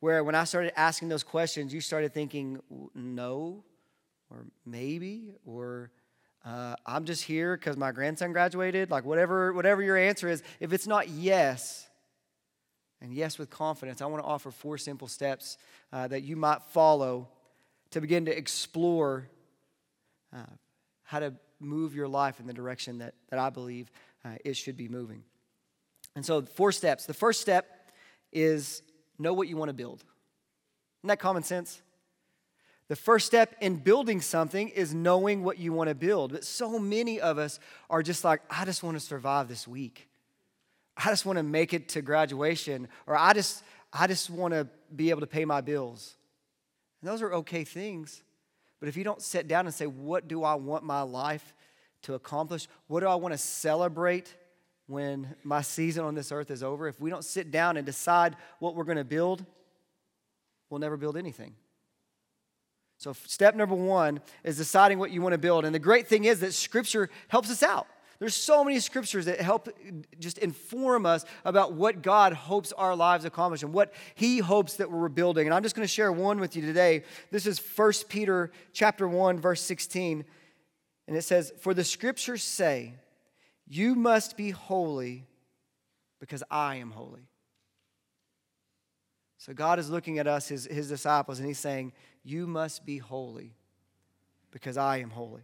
where 0.01 0.23
when 0.23 0.35
I 0.35 0.45
started 0.45 0.79
asking 0.79 1.09
those 1.09 1.23
questions, 1.23 1.73
you 1.73 1.81
started 1.81 2.15
thinking, 2.15 2.61
no, 2.95 3.65
or 4.31 4.47
maybe, 4.65 5.33
or 5.45 5.91
uh, 6.45 6.77
I'm 6.87 7.05
just 7.05 7.25
here 7.25 7.57
because 7.57 7.77
my 7.77 7.93
grandson 7.93 8.33
graduated, 8.33 8.91
like 8.91 9.05
whatever, 9.05 9.53
whatever 9.53 9.83
your 9.83 9.97
answer 9.97 10.29
is, 10.29 10.43
if 10.61 10.73
it's 10.73 10.87
not 10.87 11.09
yes, 11.09 11.89
and 13.01 13.13
yes, 13.13 13.39
with 13.39 13.51
confidence, 13.51 14.03
I 14.03 14.07
want 14.07 14.23
to 14.23 14.29
offer 14.29 14.51
four 14.51 14.77
simple 14.77 15.09
steps 15.09 15.57
uh, 15.93 16.09
that 16.09 16.23
you 16.23 16.37
might 16.37 16.63
follow 16.63 17.29
to 17.91 18.01
begin 18.01 18.25
to 18.27 18.37
explore 18.37 19.29
uh, 20.35 20.43
how 21.05 21.21
to 21.21 21.35
move 21.61 21.95
your 21.95 22.09
life 22.09 22.41
in 22.41 22.47
the 22.47 22.53
direction 22.53 22.99
that, 22.99 23.15
that 23.31 23.39
I 23.39 23.51
believe 23.51 23.91
uh, 24.25 24.31
it 24.45 24.57
should 24.57 24.77
be 24.77 24.89
moving. 24.89 25.23
And 26.17 26.27
so, 26.27 26.43
four 26.43 26.73
steps. 26.73 27.07
The 27.07 27.15
first 27.15 27.41
step 27.41 27.93
is 28.33 28.83
know 29.19 29.33
what 29.33 29.49
you 29.49 29.57
want 29.57 29.69
to 29.69 29.75
build. 29.75 30.05
Isn't 31.01 31.09
that 31.09 31.19
common 31.19 31.43
sense? 31.43 31.81
The 32.89 32.97
first 32.97 33.27
step 33.27 33.55
in 33.61 33.77
building 33.77 34.21
something 34.21 34.69
is 34.71 34.95
knowing 34.95 35.45
what 35.45 35.59
you 35.59 35.73
want 35.73 35.89
to 35.89 35.95
build. 35.95 36.33
But 36.33 36.45
so 36.45 36.79
many 36.79 37.21
of 37.21 37.37
us 37.37 37.61
are 37.91 38.03
just 38.03 38.25
like, 38.25 38.41
I 38.51 38.65
just 38.65 38.83
want 38.83 38.97
to 38.97 39.01
survive 39.01 39.47
this 39.47 39.69
week. 39.69 40.09
I 40.97 41.11
just 41.11 41.27
want 41.27 41.37
to 41.37 41.43
make 41.43 41.75
it 41.75 41.91
to 41.91 42.03
graduation, 42.03 42.89
or 43.07 43.17
I 43.17 43.33
just, 43.33 43.63
I 43.93 44.07
just 44.07 44.31
want 44.31 44.55
to 44.55 44.67
be 44.95 45.11
able 45.11 45.21
to 45.21 45.27
pay 45.27 45.45
my 45.45 45.61
bills. 45.61 46.17
And 47.01 47.11
those 47.11 47.23
are 47.23 47.33
okay 47.35 47.63
things. 47.63 48.23
But 48.81 48.89
if 48.89 48.97
you 48.97 49.05
don't 49.05 49.23
sit 49.23 49.47
down 49.47 49.67
and 49.67 49.75
say, 49.75 49.87
What 49.87 50.27
do 50.27 50.43
I 50.43 50.55
want 50.55 50.83
my 50.83 51.03
life 51.03 51.55
to 52.03 52.15
accomplish? 52.15 52.67
What 52.87 53.01
do 53.01 53.07
I 53.07 53.15
want 53.17 53.35
to 53.35 53.39
celebrate 53.39 54.35
when 54.89 55.37
my 55.45 55.63
season 55.63 56.05
on 56.05 56.17
this 56.17 56.33
earth 56.33 56.51
is 56.51 56.63
over? 56.63 56.89
If 56.89 57.01
we 57.01 57.11
don't 57.11 57.25
sit 57.25 57.53
down 57.53 57.77
and 57.77 57.87
decide 57.87 58.35
what 58.59 58.75
we're 58.75 58.85
going 58.85 58.99
to 58.99 59.05
build, 59.05 59.45
we'll 60.69 60.81
never 60.81 60.97
build 60.97 61.17
anything. 61.17 61.55
So, 62.97 63.13
step 63.13 63.55
number 63.55 63.77
one 63.77 64.21
is 64.43 64.57
deciding 64.57 64.99
what 64.99 65.13
you 65.13 65.23
want 65.23 65.35
to 65.35 65.39
build. 65.39 65.65
And 65.65 65.73
the 65.73 65.79
great 65.79 66.09
thing 66.09 66.25
is 66.25 66.41
that 66.41 66.53
Scripture 66.53 67.09
helps 67.29 67.51
us 67.51 67.63
out. 67.63 67.87
There's 68.19 68.35
so 68.35 68.65
many 68.65 68.81
scriptures 68.81 69.27
that 69.27 69.41
help 69.41 69.69
just 70.19 70.39
inform 70.39 71.07
us 71.07 71.25
about 71.45 71.75
what 71.75 72.03
God 72.03 72.33
hopes 72.33 72.73
our 72.73 72.97
lives 72.97 73.25
accomplish 73.25 73.63
and 73.63 73.73
what 73.73 73.93
he 74.17 74.39
hopes 74.39 74.75
that 74.77 74.91
we're 74.91 75.09
building. 75.09 75.47
And 75.47 75.55
I'm 75.55 75.63
just 75.63 75.77
going 75.77 75.87
to 75.87 75.93
share 75.93 76.11
one 76.11 76.41
with 76.41 76.57
you 76.57 76.63
today. 76.63 77.05
This 77.31 77.47
is 77.47 77.61
1 77.61 77.93
Peter 78.09 78.51
chapter 78.73 79.07
1 79.07 79.39
verse 79.39 79.61
16. 79.61 80.25
And 81.07 81.17
it 81.17 81.23
says, 81.23 81.53
"For 81.61 81.75
the 81.75 81.85
scriptures 81.85 82.43
say, 82.43 82.95
you 83.69 83.95
must 83.95 84.37
be 84.37 84.51
holy 84.51 85.27
because 86.21 86.43
I 86.51 86.77
am 86.77 86.91
holy." 86.91 87.29
So 89.39 89.55
God 89.55 89.79
is 89.79 89.89
looking 89.89 90.19
at 90.19 90.27
us, 90.27 90.49
his, 90.49 90.67
his 90.67 90.89
disciples, 90.89 91.39
and 91.39 91.47
he's 91.47 91.61
saying, 91.61 91.93
You 92.25 92.47
must 92.47 92.85
be 92.85 92.99
holy 92.99 93.55
because 94.51 94.77
I 94.77 94.99
am 94.99 95.11
holy. 95.11 95.43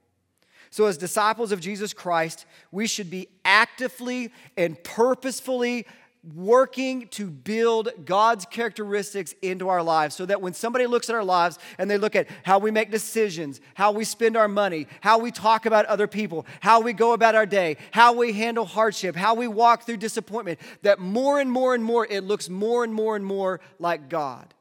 So, 0.71 0.87
as 0.87 0.99
disciples 0.99 1.53
of 1.53 1.61
Jesus 1.61 1.93
Christ, 1.93 2.47
we 2.73 2.89
should 2.89 3.09
be 3.09 3.29
actively 3.45 4.33
and 4.57 4.83
purposefully 4.83 5.87
working 6.33 7.09
to 7.09 7.31
build 7.31 7.91
God's 8.05 8.47
characteristics 8.47 9.35
into 9.43 9.69
our 9.69 9.83
lives 9.83 10.15
so 10.15 10.25
that 10.25 10.41
when 10.41 10.55
somebody 10.55 10.87
looks 10.87 11.11
at 11.11 11.15
our 11.15 11.25
lives 11.25 11.59
and 11.77 11.91
they 11.91 11.99
look 11.99 12.17
at 12.17 12.29
how 12.45 12.59
we 12.59 12.71
make 12.71 12.91
decisions, 12.91 13.61
how 13.75 13.93
we 13.93 14.05
spend 14.05 14.37
our 14.37 14.49
money, 14.49 14.87
how 15.01 15.19
we 15.19 15.31
talk 15.31 15.67
about 15.67 15.85
other 15.87 16.07
people, 16.07 16.47
how 16.61 16.81
we 16.81 16.93
go 16.93 17.13
about 17.13 17.35
our 17.35 17.47
day, 17.47 17.77
how 17.91 18.15
we 18.15 18.33
handle 18.33 18.65
hardship, 18.65 19.15
how 19.15 19.35
we 19.35 19.47
walk 19.47 19.85
through 19.85 19.99
disappointment, 19.99 20.59
that 20.83 20.99
more 20.99 21.41
and 21.41 21.51
more 21.51 21.75
and 21.75 21.85
more 21.85 22.07
it 22.09 22.25
looks 22.25 22.49
more 22.49 22.85
and 22.85 22.95
more 22.95 23.17
and 23.17 23.25
more 23.25 23.61
like 23.79 24.09
God. 24.09 24.55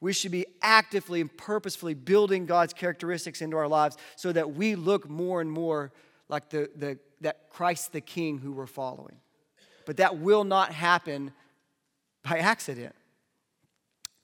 We 0.00 0.12
should 0.12 0.32
be 0.32 0.46
actively 0.60 1.20
and 1.20 1.36
purposefully 1.36 1.94
building 1.94 2.46
God's 2.46 2.72
characteristics 2.72 3.40
into 3.40 3.56
our 3.56 3.68
lives 3.68 3.96
so 4.16 4.32
that 4.32 4.54
we 4.54 4.74
look 4.74 5.08
more 5.08 5.40
and 5.40 5.50
more 5.50 5.92
like 6.28 6.50
the, 6.50 6.70
the, 6.76 6.98
that 7.20 7.50
Christ 7.50 7.92
the 7.92 8.00
King 8.00 8.38
who 8.38 8.52
we're 8.52 8.66
following 8.66 9.16
but 9.86 9.96
that 9.98 10.18
will 10.18 10.44
not 10.44 10.72
happen 10.72 11.32
by 12.22 12.38
accident. 12.38 12.94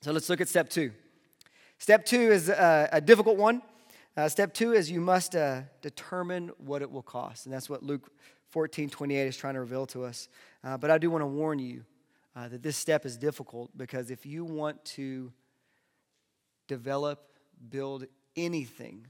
So 0.03 0.12
let's 0.12 0.29
look 0.29 0.41
at 0.41 0.49
step 0.49 0.69
two. 0.69 0.93
Step 1.79 2.05
two 2.05 2.21
is 2.21 2.49
a, 2.49 2.88
a 2.93 3.00
difficult 3.00 3.37
one. 3.37 3.62
Uh, 4.17 4.29
step 4.29 4.53
two 4.53 4.73
is 4.73 4.91
you 4.91 5.00
must 5.00 5.37
uh, 5.37 5.62
determine 5.81 6.50
what 6.59 6.83
it 6.83 6.91
will 6.91 7.03
cost. 7.03 7.47
And 7.47 7.53
that's 7.53 7.69
what 7.69 7.83
Luke 7.83 8.11
14 8.50 8.91
28 8.91 9.27
is 9.27 9.37
trying 9.37 9.55
to 9.55 9.61
reveal 9.61 9.87
to 9.87 10.05
us. 10.05 10.29
Uh, 10.65 10.77
but 10.77 10.91
I 10.91 10.99
do 10.99 11.11
want 11.11 11.23
to 11.23 11.27
warn 11.27 11.59
you 11.59 11.85
uh, 12.35 12.49
that 12.49 12.62
this 12.62 12.77
step 12.77 13.05
is 13.05 13.17
difficult 13.17 13.71
because 13.77 14.11
if 14.11 14.27
you 14.27 14.45
want 14.45 14.85
to 14.85 15.33
develop, 16.67 17.33
build 17.71 18.07
anything 18.37 19.07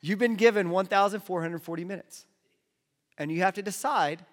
You've 0.00 0.18
been 0.18 0.36
given 0.36 0.70
1,440 0.70 1.84
minutes. 1.84 2.24
And 3.18 3.32
you 3.32 3.42
have 3.42 3.54
to 3.54 3.62
decide 3.62 4.24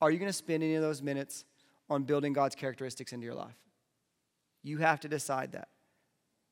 are 0.00 0.10
you 0.10 0.18
going 0.18 0.28
to 0.28 0.36
spend 0.36 0.62
any 0.62 0.74
of 0.74 0.82
those 0.82 1.00
minutes 1.00 1.44
on 1.88 2.02
building 2.02 2.32
God's 2.32 2.54
characteristics 2.54 3.12
into 3.12 3.24
your 3.24 3.34
life? 3.34 3.54
You 4.64 4.78
have 4.78 4.98
to 5.00 5.08
decide 5.08 5.52
that 5.52 5.68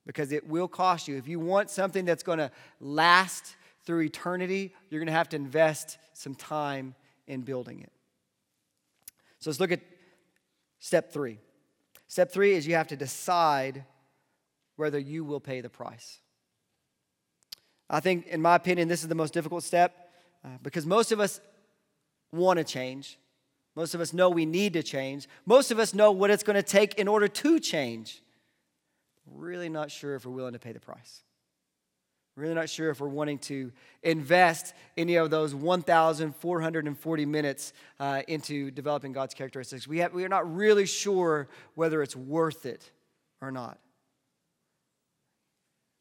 because 0.07 0.31
it 0.31 0.47
will 0.47 0.69
cost 0.69 1.09
you. 1.09 1.17
If 1.17 1.27
you 1.27 1.41
want 1.41 1.71
something 1.71 2.05
that's 2.05 2.23
going 2.23 2.39
to 2.39 2.53
last 2.79 3.57
through 3.85 4.03
eternity, 4.03 4.73
you're 4.89 5.01
going 5.01 5.07
to 5.07 5.13
have 5.13 5.31
to 5.31 5.37
invest 5.37 5.99
some 6.13 6.37
time 6.37 6.95
in 7.27 7.41
building 7.41 7.81
it. 7.81 7.93
So 9.41 9.51
let's 9.51 9.59
look 9.59 9.73
at 9.73 9.81
step 10.79 11.13
three. 11.13 11.39
Step 12.07 12.31
three 12.31 12.53
is 12.53 12.67
you 12.67 12.75
have 12.75 12.89
to 12.89 12.97
decide 12.97 13.85
whether 14.77 14.99
you 14.99 15.25
will 15.25 15.41
pay 15.41 15.61
the 15.61 15.71
price. 15.71 16.21
I 17.89 18.01
think, 18.01 18.27
in 18.27 18.41
my 18.41 18.55
opinion, 18.55 18.89
this 18.89 19.03
is 19.03 19.09
the 19.09 19.15
most 19.15 19.35
difficult 19.35 19.65
step 19.65 20.11
uh, 20.45 20.49
because 20.63 20.87
most 20.87 21.13
of 21.13 21.21
us 21.21 21.41
want 22.33 22.59
to 22.59 22.65
change. 22.65 23.19
Most 23.75 23.95
of 23.95 24.01
us 24.01 24.13
know 24.13 24.29
we 24.29 24.45
need 24.45 24.75
to 24.75 24.83
change. 24.83 25.29
Most 25.47 25.71
of 25.71 25.79
us 25.79 25.95
know 25.95 26.13
what 26.13 26.31
it's 26.31 26.43
going 26.43 26.57
to 26.57 26.63
take 26.63 26.95
in 26.95 27.09
order 27.09 27.29
to 27.29 27.59
change. 27.59 28.23
Really 29.27 29.69
not 29.69 29.91
sure 29.91 30.15
if 30.15 30.27
we're 30.27 30.33
willing 30.33 30.53
to 30.53 30.59
pay 30.59 30.73
the 30.73 30.81
price. 30.81 31.23
Really 32.35 32.55
not 32.55 32.71
sure 32.71 32.91
if 32.91 33.01
we're 33.01 33.09
wanting 33.09 33.39
to 33.41 33.73
invest 34.03 34.75
any 34.97 35.17
of 35.17 35.31
those 35.31 35.55
1,440 35.55 37.27
minutes 37.27 37.73
uh, 38.01 38.23
into 38.27 38.71
developing 38.71 39.13
God's 39.13 39.35
characteristics. 39.35 39.87
We, 39.87 39.99
have, 39.99 40.15
we 40.15 40.25
are 40.25 40.31
not 40.31 40.55
really 40.55 40.87
sure 40.87 41.49
whether 41.75 42.03
it's 42.03 42.17
worth 42.17 42.65
it 42.65 42.91
or 43.43 43.51
not. 43.51 43.79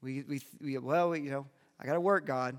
We, 0.02 0.24
we, 0.24 0.42
we 0.62 0.78
well, 0.78 1.10
we, 1.10 1.22
you 1.22 1.32
know, 1.32 1.46
I 1.80 1.86
got 1.86 1.94
to 1.94 2.02
work, 2.02 2.26
God. 2.26 2.58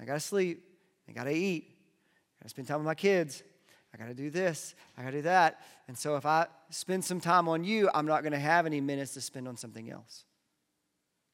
I 0.00 0.06
got 0.06 0.14
to 0.14 0.20
sleep. 0.20 0.64
I 1.08 1.12
got 1.12 1.24
to 1.24 1.32
eat. 1.32 1.64
I 1.68 2.42
got 2.42 2.44
to 2.44 2.48
spend 2.48 2.68
time 2.68 2.78
with 2.78 2.86
my 2.86 2.94
kids. 2.94 3.42
I 3.92 3.98
got 3.98 4.06
to 4.06 4.14
do 4.14 4.30
this, 4.30 4.74
I 4.96 5.02
got 5.02 5.10
to 5.10 5.16
do 5.18 5.22
that. 5.22 5.60
And 5.88 5.98
so 5.98 6.16
if 6.16 6.24
I 6.24 6.46
spend 6.70 7.04
some 7.04 7.20
time 7.20 7.48
on 7.48 7.64
you, 7.64 7.90
I'm 7.92 8.06
not 8.06 8.22
going 8.22 8.32
to 8.32 8.38
have 8.38 8.66
any 8.66 8.80
minutes 8.80 9.14
to 9.14 9.20
spend 9.20 9.48
on 9.48 9.56
something 9.56 9.90
else. 9.90 10.24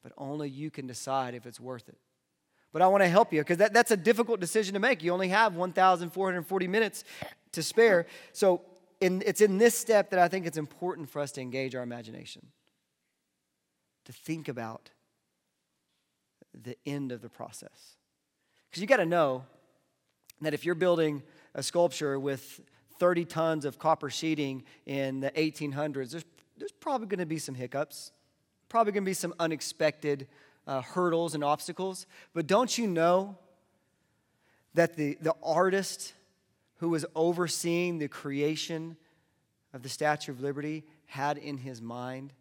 But 0.02 0.12
only 0.16 0.48
you 0.48 0.70
can 0.70 0.86
decide 0.86 1.34
if 1.34 1.46
it's 1.46 1.60
worth 1.60 1.88
it. 1.88 1.98
But 2.72 2.82
I 2.82 2.88
want 2.88 3.02
to 3.02 3.08
help 3.08 3.32
you 3.32 3.40
because 3.40 3.58
that, 3.58 3.72
that's 3.72 3.90
a 3.90 3.96
difficult 3.96 4.40
decision 4.40 4.74
to 4.74 4.80
make. 4.80 5.02
You 5.02 5.12
only 5.12 5.28
have 5.28 5.56
1,440 5.56 6.68
minutes 6.68 7.04
to 7.52 7.62
spare. 7.62 8.06
So 8.32 8.62
in, 9.00 9.22
it's 9.26 9.40
in 9.40 9.58
this 9.58 9.76
step 9.76 10.10
that 10.10 10.18
I 10.18 10.28
think 10.28 10.46
it's 10.46 10.58
important 10.58 11.08
for 11.08 11.20
us 11.20 11.32
to 11.32 11.40
engage 11.40 11.74
our 11.74 11.82
imagination, 11.82 12.46
to 14.04 14.12
think 14.12 14.48
about 14.48 14.90
the 16.54 16.76
end 16.86 17.12
of 17.12 17.20
the 17.20 17.28
process. 17.28 17.96
Because 18.70 18.80
you 18.80 18.86
got 18.86 18.98
to 18.98 19.06
know 19.06 19.44
that 20.40 20.54
if 20.54 20.64
you're 20.64 20.74
building 20.74 21.22
a 21.56 21.62
sculpture 21.62 22.20
with 22.20 22.60
30 22.98 23.24
tons 23.24 23.64
of 23.64 23.78
copper 23.78 24.10
sheeting 24.10 24.62
in 24.84 25.20
the 25.20 25.30
1800s, 25.32 26.10
there's, 26.10 26.24
there's 26.56 26.72
probably 26.72 27.08
going 27.08 27.18
to 27.18 27.26
be 27.26 27.38
some 27.38 27.54
hiccups, 27.54 28.12
probably 28.68 28.92
going 28.92 29.04
to 29.04 29.08
be 29.08 29.14
some 29.14 29.34
unexpected 29.40 30.28
uh, 30.66 30.82
hurdles 30.82 31.34
and 31.34 31.42
obstacles. 31.42 32.06
But 32.34 32.46
don't 32.46 32.76
you 32.76 32.86
know 32.86 33.38
that 34.74 34.96
the, 34.96 35.16
the 35.20 35.34
artist 35.42 36.12
who 36.76 36.90
was 36.90 37.06
overseeing 37.14 37.98
the 37.98 38.08
creation 38.08 38.96
of 39.72 39.82
the 39.82 39.88
Statue 39.88 40.32
of 40.32 40.40
Liberty 40.40 40.84
had 41.06 41.38
in 41.38 41.56
his 41.56 41.80
mind 41.80 42.34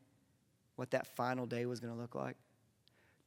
what 0.76 0.92
that 0.92 1.08
final 1.08 1.46
day 1.46 1.66
was 1.66 1.80
going 1.80 1.94
to 1.94 2.00
look 2.00 2.16
like? 2.16 2.36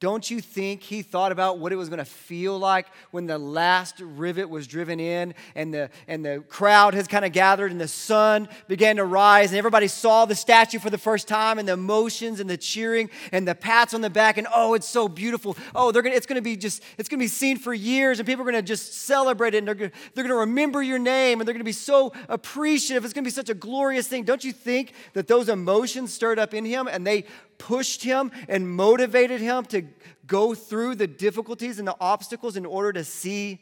Don't 0.01 0.31
you 0.31 0.41
think 0.41 0.83
he 0.83 1.03
thought 1.03 1.33
about 1.33 1.59
what 1.59 1.73
it 1.73 1.77
was 1.77 1.89
going 1.89 1.99
to 1.99 2.05
feel 2.05 2.57
like 2.57 2.87
when 3.11 3.27
the 3.27 3.37
last 3.37 3.99
rivet 3.99 4.49
was 4.49 4.69
driven 4.69 5.01
in 5.01 5.35
and 5.57 5.75
the, 5.75 5.91
and 6.07 6.25
the 6.25 6.45
crowd 6.49 6.95
has 6.95 7.09
kind 7.09 7.25
of 7.25 7.33
gathered 7.33 7.73
and 7.73 7.81
the 7.81 7.89
sun 7.89 8.49
began 8.69 8.95
to 8.97 9.05
rise 9.05 9.51
and 9.51 9.59
everybody 9.59 9.89
saw 9.89 10.25
the 10.25 10.37
statue 10.37 10.79
for 10.79 10.89
the 10.89 10.99
first 10.99 11.27
time 11.27 11.59
and 11.59 11.67
the 11.67 11.73
emotions 11.73 12.39
and 12.39 12.49
the 12.49 12.57
cheering 12.57 13.11
and 13.33 13.49
the 13.49 13.57
pats 13.57 13.93
on 13.93 14.01
the 14.01 14.09
back 14.09 14.39
and 14.39 14.47
oh, 14.55 14.75
it's 14.75 14.87
so 14.87 15.09
beautiful. 15.09 15.57
Oh, 15.75 15.91
they're 15.91 16.03
gonna, 16.03 16.15
it's 16.15 16.27
going 16.27 16.37
to 16.37 16.43
be 16.43 16.57
just, 16.57 16.81
it's 16.97 17.09
going 17.09 17.19
to 17.19 17.25
be 17.25 17.29
seen 17.29 17.59
for 17.59 17.75
years 17.75 18.21
and 18.21 18.27
people 18.27 18.43
are 18.43 18.51
going 18.53 18.63
to 18.63 18.69
just 18.69 18.95
celebrate 18.95 19.55
it 19.55 19.59
and 19.59 19.67
they're 19.67 19.75
going 19.75 19.91
to, 19.91 19.97
they're 20.15 20.23
going 20.23 20.35
to 20.35 20.41
remember 20.41 20.81
your 20.81 21.01
name 21.01 21.41
and 21.41 21.49
they're 21.49 21.55
going 21.55 21.59
to 21.59 21.65
be 21.65 21.73
so 21.73 22.13
appreciative. 22.29 23.05
It's 23.05 23.13
going 23.13 23.25
to 23.25 23.29
be 23.29 23.35
such 23.35 23.51
a 23.51 23.55
glorious 23.55 24.07
thing. 24.07 24.23
Don't 24.23 24.45
you 24.45 24.53
think 24.53 24.93
that 25.15 25.27
those 25.27 25.49
emotions 25.49 26.15
stirred 26.15 26.39
up 26.39 26.55
in 26.55 26.65
him 26.65 26.87
and 26.87 27.05
they 27.05 27.25
pushed 27.59 28.03
him 28.03 28.31
and 28.49 28.69
motivated 28.69 29.41
him 29.41 29.65
to 29.67 29.83
go 30.27 30.55
through 30.55 30.95
the 30.95 31.07
difficulties 31.07 31.79
and 31.79 31.87
the 31.87 31.97
obstacles 32.01 32.57
in 32.57 32.65
order 32.65 32.93
to 32.93 33.05
see 33.05 33.61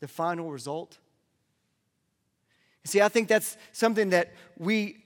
the 0.00 0.08
final 0.08 0.50
result? 0.50 0.98
See, 2.84 3.00
I 3.02 3.08
think 3.08 3.28
that's 3.28 3.56
something 3.72 4.10
that 4.10 4.32
we 4.58 5.04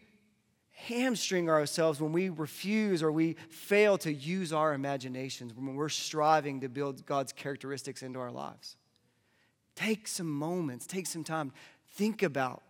hamstring 0.71 1.49
ourselves 1.49 2.01
when 2.01 2.13
we 2.13 2.29
refuse 2.29 3.03
or 3.03 3.13
we 3.13 3.35
fail 3.49 3.97
to 3.99 4.13
use 4.13 4.53
our 4.53 4.75
imaginations 4.75 5.55
when 5.55 5.77
we're 5.77 5.89
striving 5.89 6.61
to 6.61 6.69
build 6.69 7.07
God's 7.07 7.33
characteristics 7.33 8.03
into 8.03 8.19
our 8.19 8.33
lives. 8.33 8.77
Take 9.77 10.09
some 10.09 10.31
moments, 10.31 10.87
take 10.87 11.07
some 11.07 11.25
time, 11.25 11.53
think 11.95 12.23
about 12.23 12.63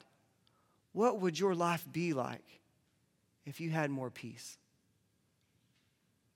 what 0.92 1.20
would 1.20 1.38
your 1.38 1.54
life 1.54 1.86
be 1.90 2.12
like 2.12 2.44
if 3.46 3.60
you 3.60 3.70
had 3.70 3.90
more 3.90 4.10
peace? 4.10 4.58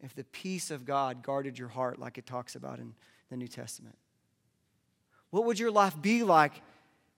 If 0.02 0.14
the 0.14 0.24
peace 0.24 0.70
of 0.70 0.84
God 0.84 1.22
guarded 1.22 1.58
your 1.58 1.68
heart, 1.68 1.98
like 1.98 2.18
it 2.18 2.26
talks 2.26 2.54
about 2.54 2.78
in 2.78 2.94
the 3.30 3.36
New 3.36 3.48
Testament? 3.48 3.96
What 5.30 5.44
would 5.44 5.58
your 5.58 5.70
life 5.70 6.00
be 6.00 6.22
like 6.22 6.52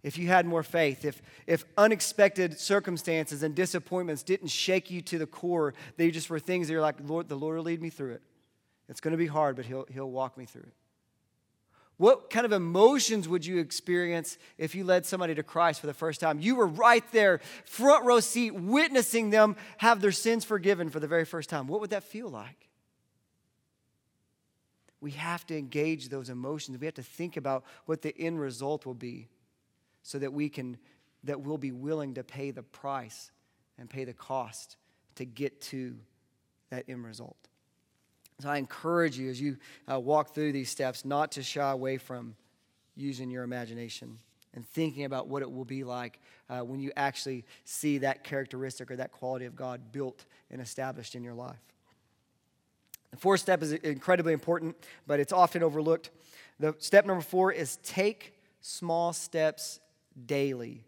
if 0.02 0.16
you 0.18 0.28
had 0.28 0.46
more 0.46 0.62
faith? 0.62 1.04
If, 1.04 1.20
if 1.46 1.64
unexpected 1.76 2.58
circumstances 2.58 3.42
and 3.42 3.54
disappointments 3.54 4.22
didn't 4.22 4.48
shake 4.48 4.90
you 4.90 5.02
to 5.02 5.18
the 5.18 5.26
core, 5.26 5.74
they 5.96 6.10
just 6.10 6.30
were 6.30 6.38
things 6.38 6.68
that 6.68 6.72
you're 6.72 6.82
like, 6.82 6.96
Lord, 7.04 7.28
the 7.28 7.36
Lord 7.36 7.56
will 7.56 7.64
lead 7.64 7.82
me 7.82 7.90
through 7.90 8.12
it. 8.12 8.22
It's 8.88 9.00
going 9.00 9.12
to 9.12 9.18
be 9.18 9.26
hard, 9.26 9.56
but 9.56 9.66
he'll, 9.66 9.86
he'll 9.92 10.10
walk 10.10 10.38
me 10.38 10.46
through 10.46 10.62
it. 10.62 10.72
What 11.98 12.30
kind 12.30 12.46
of 12.46 12.52
emotions 12.52 13.28
would 13.28 13.44
you 13.44 13.58
experience 13.58 14.38
if 14.56 14.76
you 14.76 14.84
led 14.84 15.04
somebody 15.04 15.34
to 15.34 15.42
Christ 15.42 15.80
for 15.80 15.88
the 15.88 15.94
first 15.94 16.20
time? 16.20 16.38
You 16.38 16.54
were 16.54 16.66
right 16.66 17.04
there, 17.10 17.40
front 17.64 18.04
row 18.04 18.20
seat, 18.20 18.52
witnessing 18.52 19.30
them 19.30 19.56
have 19.78 20.00
their 20.00 20.12
sins 20.12 20.44
forgiven 20.44 20.90
for 20.90 21.00
the 21.00 21.08
very 21.08 21.24
first 21.24 21.50
time. 21.50 21.66
What 21.66 21.80
would 21.80 21.90
that 21.90 22.04
feel 22.04 22.28
like? 22.28 22.67
We 25.00 25.12
have 25.12 25.46
to 25.46 25.56
engage 25.56 26.08
those 26.08 26.28
emotions. 26.28 26.78
We 26.78 26.86
have 26.86 26.94
to 26.94 27.02
think 27.02 27.36
about 27.36 27.64
what 27.86 28.02
the 28.02 28.16
end 28.18 28.40
result 28.40 28.84
will 28.84 28.94
be 28.94 29.28
so 30.02 30.18
that 30.18 30.32
we 30.32 30.48
can 30.48 30.78
that 31.24 31.40
we'll 31.40 31.58
be 31.58 31.72
willing 31.72 32.14
to 32.14 32.22
pay 32.22 32.52
the 32.52 32.62
price 32.62 33.32
and 33.76 33.90
pay 33.90 34.04
the 34.04 34.12
cost 34.12 34.76
to 35.16 35.24
get 35.24 35.60
to 35.60 35.96
that 36.70 36.84
end 36.88 37.04
result. 37.04 37.36
So 38.40 38.48
I 38.48 38.58
encourage 38.58 39.18
you 39.18 39.30
as 39.30 39.40
you 39.40 39.56
uh, 39.90 39.98
walk 39.98 40.32
through 40.32 40.52
these 40.52 40.70
steps 40.70 41.04
not 41.04 41.32
to 41.32 41.42
shy 41.42 41.70
away 41.70 41.98
from 41.98 42.36
using 42.94 43.30
your 43.30 43.42
imagination 43.42 44.18
and 44.54 44.66
thinking 44.66 45.04
about 45.04 45.28
what 45.28 45.42
it 45.42 45.50
will 45.50 45.64
be 45.64 45.82
like 45.82 46.20
uh, 46.48 46.60
when 46.60 46.80
you 46.80 46.92
actually 46.96 47.44
see 47.64 47.98
that 47.98 48.22
characteristic 48.22 48.90
or 48.90 48.96
that 48.96 49.12
quality 49.12 49.44
of 49.44 49.56
God 49.56 49.92
built 49.92 50.24
and 50.50 50.60
established 50.60 51.14
in 51.14 51.24
your 51.24 51.34
life. 51.34 51.58
The 53.10 53.16
fourth 53.16 53.40
step 53.40 53.62
is 53.62 53.72
incredibly 53.72 54.32
important, 54.32 54.76
but 55.06 55.20
it's 55.20 55.32
often 55.32 55.62
overlooked. 55.62 56.10
The 56.60 56.74
step 56.78 57.06
number 57.06 57.22
four 57.22 57.52
is 57.52 57.76
take 57.82 58.34
small 58.60 59.12
steps 59.12 59.80
daily 60.26 60.84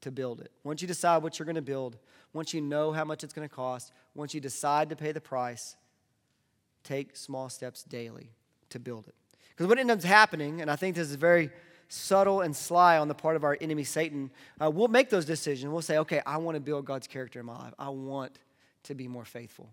to 0.00 0.10
build 0.10 0.40
it. 0.40 0.50
Once 0.64 0.82
you 0.82 0.88
decide 0.88 1.22
what 1.22 1.38
you're 1.38 1.46
going 1.46 1.56
to 1.56 1.62
build, 1.62 1.96
once 2.32 2.52
you 2.52 2.60
know 2.60 2.92
how 2.92 3.04
much 3.04 3.24
it's 3.24 3.32
going 3.32 3.48
to 3.48 3.54
cost, 3.54 3.92
once 4.14 4.34
you 4.34 4.40
decide 4.40 4.90
to 4.90 4.96
pay 4.96 5.12
the 5.12 5.20
price, 5.20 5.76
take 6.84 7.16
small 7.16 7.48
steps 7.48 7.82
daily 7.82 8.30
to 8.70 8.78
build 8.78 9.08
it. 9.08 9.14
Because 9.50 9.66
what 9.66 9.78
ends 9.78 9.92
up 9.92 10.02
happening, 10.02 10.60
and 10.60 10.70
I 10.70 10.76
think 10.76 10.94
this 10.94 11.08
is 11.08 11.16
very 11.16 11.50
subtle 11.88 12.42
and 12.42 12.54
sly 12.54 12.98
on 12.98 13.08
the 13.08 13.14
part 13.14 13.34
of 13.34 13.44
our 13.44 13.56
enemy 13.60 13.82
Satan, 13.82 14.30
uh, 14.60 14.70
we'll 14.70 14.88
make 14.88 15.10
those 15.10 15.24
decisions. 15.24 15.72
We'll 15.72 15.82
say, 15.82 15.98
okay, 15.98 16.20
I 16.26 16.36
want 16.36 16.56
to 16.56 16.60
build 16.60 16.84
God's 16.84 17.06
character 17.06 17.40
in 17.40 17.46
my 17.46 17.58
life. 17.58 17.74
I 17.78 17.88
want 17.88 18.38
to 18.84 18.94
be 18.94 19.08
more 19.08 19.24
faithful. 19.24 19.70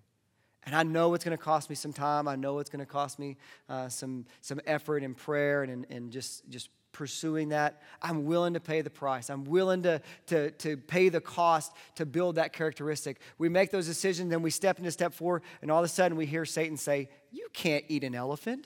And 0.65 0.75
I 0.75 0.83
know 0.83 1.13
it's 1.13 1.23
going 1.23 1.37
to 1.37 1.43
cost 1.43 1.69
me 1.69 1.75
some 1.75 1.93
time. 1.93 2.27
I 2.27 2.35
know 2.35 2.59
it's 2.59 2.69
going 2.69 2.79
to 2.79 2.91
cost 2.91 3.19
me 3.19 3.37
uh, 3.69 3.87
some, 3.87 4.25
some 4.41 4.59
effort 4.65 5.03
and 5.03 5.15
prayer 5.15 5.63
and, 5.63 5.85
and 5.89 6.11
just, 6.11 6.49
just 6.49 6.69
pursuing 6.95 7.49
that. 7.49 7.81
I'm 8.01 8.25
willing 8.25 8.53
to 8.53 8.59
pay 8.59 8.81
the 8.81 8.89
price. 8.89 9.29
I'm 9.29 9.43
willing 9.43 9.83
to, 9.83 10.01
to, 10.27 10.51
to 10.51 10.77
pay 10.77 11.09
the 11.09 11.21
cost 11.21 11.73
to 11.95 12.05
build 12.05 12.35
that 12.35 12.53
characteristic. 12.53 13.19
We 13.37 13.49
make 13.49 13.69
those 13.69 13.85
decisions, 13.85 14.31
then 14.31 14.41
we 14.41 14.49
step 14.49 14.79
into 14.79 14.91
step 14.91 15.13
four, 15.13 15.41
and 15.61 15.69
all 15.69 15.79
of 15.79 15.85
a 15.85 15.89
sudden 15.89 16.17
we 16.17 16.25
hear 16.25 16.45
Satan 16.45 16.77
say, 16.77 17.09
You 17.31 17.47
can't 17.53 17.85
eat 17.89 18.03
an 18.03 18.15
elephant. 18.15 18.65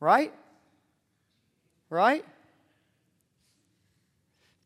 Right? 0.00 0.32
Right? 1.88 2.24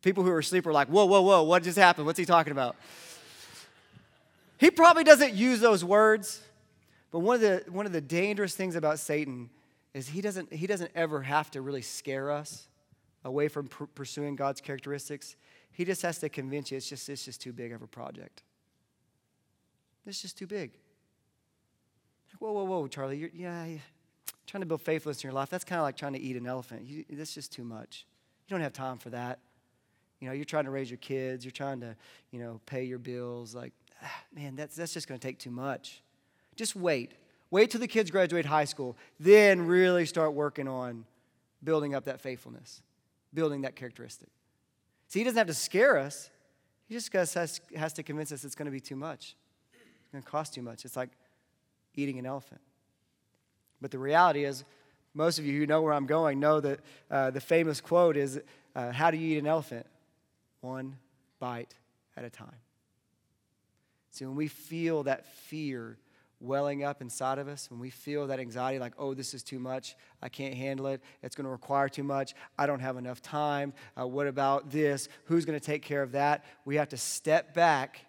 People 0.02 0.24
who 0.24 0.30
are 0.30 0.38
asleep 0.38 0.66
are 0.66 0.72
like, 0.72 0.88
Whoa, 0.88 1.04
whoa, 1.04 1.20
whoa, 1.20 1.42
what 1.42 1.62
just 1.62 1.78
happened? 1.78 2.06
What's 2.06 2.18
he 2.18 2.24
talking 2.24 2.52
about? 2.52 2.74
He 4.60 4.70
probably 4.70 5.04
doesn't 5.04 5.32
use 5.32 5.60
those 5.60 5.82
words, 5.82 6.42
but 7.10 7.20
one 7.20 7.36
of 7.36 7.40
the, 7.40 7.64
one 7.70 7.86
of 7.86 7.92
the 7.92 8.00
dangerous 8.02 8.54
things 8.54 8.76
about 8.76 8.98
Satan 8.98 9.48
is 9.94 10.06
he 10.06 10.20
doesn't, 10.20 10.52
he 10.52 10.66
doesn't 10.66 10.90
ever 10.94 11.22
have 11.22 11.50
to 11.52 11.62
really 11.62 11.80
scare 11.80 12.30
us 12.30 12.68
away 13.24 13.48
from 13.48 13.68
pr- 13.68 13.84
pursuing 13.94 14.36
God's 14.36 14.60
characteristics. 14.60 15.34
He 15.72 15.86
just 15.86 16.02
has 16.02 16.18
to 16.18 16.28
convince 16.28 16.70
you 16.70 16.76
it's 16.76 16.90
just, 16.90 17.08
it's 17.08 17.24
just 17.24 17.40
too 17.40 17.54
big 17.54 17.72
of 17.72 17.80
a 17.80 17.86
project. 17.86 18.42
It's 20.06 20.20
just 20.20 20.36
too 20.36 20.46
big. 20.46 20.72
Whoa, 22.38 22.52
whoa, 22.52 22.64
whoa, 22.64 22.86
Charlie, 22.86 23.16
you're, 23.16 23.30
yeah, 23.32 23.64
you're 23.64 23.80
trying 24.46 24.60
to 24.60 24.66
build 24.66 24.82
faithfulness 24.82 25.24
in 25.24 25.28
your 25.28 25.34
life. 25.34 25.48
That's 25.48 25.64
kind 25.64 25.78
of 25.78 25.84
like 25.84 25.96
trying 25.96 26.12
to 26.12 26.20
eat 26.20 26.36
an 26.36 26.46
elephant. 26.46 26.82
You, 26.84 27.06
that's 27.08 27.34
just 27.34 27.50
too 27.50 27.64
much. 27.64 28.04
You 28.46 28.54
don't 28.54 28.62
have 28.62 28.74
time 28.74 28.98
for 28.98 29.08
that. 29.08 29.38
You 30.20 30.28
know, 30.28 30.34
you're 30.34 30.44
trying 30.44 30.64
to 30.64 30.70
raise 30.70 30.90
your 30.90 30.98
kids. 30.98 31.46
You're 31.46 31.50
trying 31.50 31.80
to, 31.80 31.96
you 32.30 32.40
know, 32.40 32.60
pay 32.66 32.84
your 32.84 32.98
bills. 32.98 33.54
Like, 33.54 33.72
man, 34.34 34.56
that's, 34.56 34.76
that's 34.76 34.92
just 34.92 35.08
going 35.08 35.18
to 35.18 35.26
take 35.26 35.38
too 35.38 35.50
much. 35.50 36.02
Just 36.56 36.76
wait. 36.76 37.12
Wait 37.50 37.70
till 37.70 37.80
the 37.80 37.88
kids 37.88 38.10
graduate 38.10 38.46
high 38.46 38.64
school, 38.64 38.96
then 39.18 39.66
really 39.66 40.06
start 40.06 40.34
working 40.34 40.68
on 40.68 41.04
building 41.64 41.94
up 41.94 42.04
that 42.04 42.20
faithfulness, 42.20 42.82
building 43.34 43.62
that 43.62 43.74
characteristic. 43.76 44.28
See, 45.08 45.20
he 45.20 45.24
doesn't 45.24 45.38
have 45.38 45.48
to 45.48 45.54
scare 45.54 45.98
us, 45.98 46.30
he 46.86 46.94
just 46.94 47.12
has, 47.12 47.60
has 47.76 47.92
to 47.94 48.02
convince 48.02 48.32
us 48.32 48.44
it's 48.44 48.54
going 48.54 48.66
to 48.66 48.72
be 48.72 48.80
too 48.80 48.96
much. 48.96 49.36
It's 49.72 50.12
going 50.12 50.22
to 50.22 50.28
cost 50.28 50.54
too 50.54 50.62
much. 50.62 50.84
It's 50.84 50.96
like 50.96 51.10
eating 51.94 52.18
an 52.18 52.26
elephant. 52.26 52.60
But 53.80 53.90
the 53.90 53.98
reality 53.98 54.44
is, 54.44 54.64
most 55.14 55.38
of 55.38 55.44
you 55.44 55.58
who 55.58 55.66
know 55.66 55.82
where 55.82 55.92
I'm 55.92 56.06
going 56.06 56.38
know 56.38 56.60
that 56.60 56.80
uh, 57.10 57.30
the 57.30 57.40
famous 57.40 57.80
quote 57.80 58.16
is 58.16 58.40
uh, 58.74 58.92
How 58.92 59.10
do 59.10 59.16
you 59.16 59.36
eat 59.36 59.38
an 59.38 59.46
elephant? 59.46 59.86
One 60.60 60.96
bite 61.38 61.74
at 62.16 62.24
a 62.24 62.30
time. 62.30 62.56
See, 64.10 64.24
when 64.24 64.36
we 64.36 64.48
feel 64.48 65.04
that 65.04 65.26
fear, 65.26 65.96
welling 66.40 66.82
up 66.82 67.02
inside 67.02 67.38
of 67.38 67.48
us, 67.48 67.70
when 67.70 67.78
we 67.78 67.90
feel 67.90 68.26
that 68.26 68.40
anxiety, 68.40 68.78
like, 68.78 68.94
oh, 68.98 69.14
this 69.14 69.34
is 69.34 69.42
too 69.42 69.58
much, 69.58 69.94
I 70.22 70.28
can't 70.28 70.54
handle 70.54 70.86
it, 70.88 71.02
it's 71.22 71.36
going 71.36 71.44
to 71.44 71.50
require 71.50 71.88
too 71.88 72.02
much, 72.02 72.34
I 72.58 72.66
don't 72.66 72.80
have 72.80 72.96
enough 72.96 73.20
time, 73.22 73.72
uh, 73.98 74.06
what 74.06 74.26
about 74.26 74.70
this, 74.70 75.08
who's 75.24 75.44
going 75.44 75.58
to 75.58 75.64
take 75.64 75.82
care 75.82 76.02
of 76.02 76.12
that? 76.12 76.44
We 76.64 76.76
have 76.76 76.88
to 76.88 76.96
step 76.96 77.54
back 77.54 78.00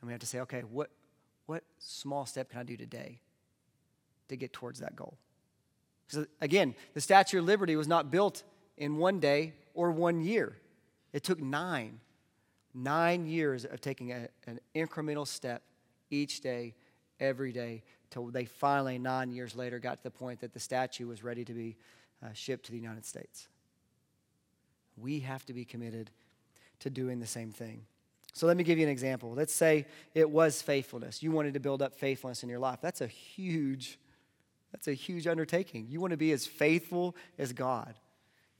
and 0.00 0.08
we 0.08 0.12
have 0.12 0.20
to 0.20 0.26
say, 0.26 0.40
okay, 0.40 0.62
what, 0.62 0.90
what 1.46 1.62
small 1.78 2.26
step 2.26 2.50
can 2.50 2.58
I 2.58 2.64
do 2.64 2.76
today 2.76 3.20
to 4.28 4.36
get 4.36 4.52
towards 4.52 4.80
that 4.80 4.96
goal? 4.96 5.16
Because 6.08 6.26
again, 6.40 6.74
the 6.94 7.00
Statue 7.00 7.38
of 7.38 7.44
Liberty 7.44 7.76
was 7.76 7.86
not 7.86 8.10
built 8.10 8.42
in 8.76 8.96
one 8.96 9.20
day 9.20 9.54
or 9.74 9.92
one 9.92 10.20
year, 10.20 10.56
it 11.12 11.22
took 11.22 11.40
nine. 11.40 12.00
Nine 12.74 13.26
years 13.26 13.64
of 13.64 13.80
taking 13.80 14.12
a, 14.12 14.28
an 14.46 14.60
incremental 14.74 15.26
step 15.26 15.62
each 16.10 16.40
day, 16.40 16.74
every 17.20 17.52
day, 17.52 17.82
till 18.10 18.26
they 18.26 18.44
finally, 18.44 18.98
nine 18.98 19.30
years 19.30 19.54
later, 19.54 19.78
got 19.78 19.98
to 19.98 20.02
the 20.04 20.10
point 20.10 20.40
that 20.40 20.52
the 20.52 20.60
statue 20.60 21.06
was 21.06 21.22
ready 21.22 21.44
to 21.44 21.52
be 21.52 21.76
uh, 22.22 22.28
shipped 22.32 22.66
to 22.66 22.72
the 22.72 22.78
United 22.78 23.04
States. 23.04 23.48
We 24.96 25.20
have 25.20 25.44
to 25.46 25.52
be 25.52 25.64
committed 25.64 26.10
to 26.80 26.90
doing 26.90 27.20
the 27.20 27.26
same 27.26 27.50
thing. 27.50 27.86
So 28.34 28.46
let 28.46 28.56
me 28.56 28.64
give 28.64 28.78
you 28.78 28.84
an 28.84 28.90
example. 28.90 29.32
Let's 29.32 29.54
say 29.54 29.86
it 30.14 30.28
was 30.28 30.62
faithfulness. 30.62 31.22
You 31.22 31.32
wanted 31.32 31.54
to 31.54 31.60
build 31.60 31.82
up 31.82 31.94
faithfulness 31.94 32.42
in 32.42 32.48
your 32.48 32.58
life. 32.58 32.78
That's 32.80 33.00
a 33.00 33.06
huge 33.06 33.98
that's 34.72 34.88
a 34.88 34.94
huge 34.94 35.26
undertaking. 35.26 35.86
You 35.90 36.00
want 36.00 36.12
to 36.12 36.16
be 36.16 36.32
as 36.32 36.46
faithful 36.46 37.14
as 37.38 37.52
God. 37.52 37.94